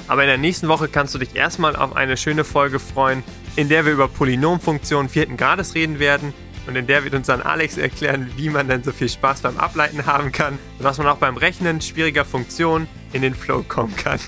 Aber 0.06 0.22
in 0.22 0.28
der 0.28 0.38
nächsten 0.38 0.68
Woche 0.68 0.86
kannst 0.86 1.16
du 1.16 1.18
dich 1.18 1.34
erstmal 1.34 1.74
auf 1.74 1.96
eine 1.96 2.16
schöne 2.16 2.44
Folge 2.44 2.78
freuen, 2.78 3.24
in 3.56 3.68
der 3.68 3.86
wir 3.86 3.92
über 3.92 4.06
Polynomfunktionen 4.06 5.08
vierten 5.08 5.36
Grades 5.36 5.74
reden 5.74 5.98
werden 5.98 6.32
und 6.68 6.76
in 6.76 6.86
der 6.86 7.02
wird 7.02 7.14
uns 7.14 7.26
dann 7.26 7.42
Alex 7.42 7.76
erklären, 7.76 8.30
wie 8.36 8.50
man 8.50 8.68
denn 8.68 8.84
so 8.84 8.92
viel 8.92 9.08
Spaß 9.08 9.40
beim 9.40 9.56
Ableiten 9.56 10.06
haben 10.06 10.30
kann 10.30 10.60
und 10.78 10.84
dass 10.84 10.98
man 10.98 11.08
auch 11.08 11.16
beim 11.16 11.36
Rechnen 11.36 11.80
schwieriger 11.80 12.24
Funktionen 12.24 12.86
in 13.12 13.22
den 13.22 13.34
Flow 13.34 13.64
kommen 13.66 13.96
kann. 13.96 14.20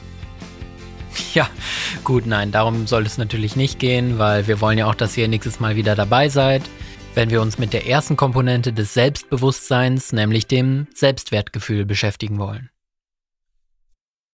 Ja, 1.35 1.49
gut, 2.05 2.27
nein, 2.27 2.53
darum 2.53 2.87
soll 2.87 3.05
es 3.07 3.19
natürlich 3.19 3.57
nicht 3.57 3.79
gehen, 3.79 4.19
weil 4.19 4.47
wir 4.47 4.61
wollen 4.61 4.79
ja 4.79 4.87
auch, 4.87 4.95
dass 4.95 5.17
ihr 5.17 5.29
nächstes 5.29 5.61
Mal 5.61 5.77
wieder 5.77 5.95
dabei 5.95 6.29
seid, 6.29 6.63
wenn 7.15 7.31
wir 7.31 7.43
uns 7.43 7.59
mit 7.59 7.73
der 7.73 7.87
ersten 7.87 8.17
Komponente 8.17 8.73
des 8.73 8.95
Selbstbewusstseins, 8.95 10.13
nämlich 10.13 10.47
dem 10.47 10.87
Selbstwertgefühl, 10.95 11.85
beschäftigen 11.85 12.39
wollen. 12.39 12.71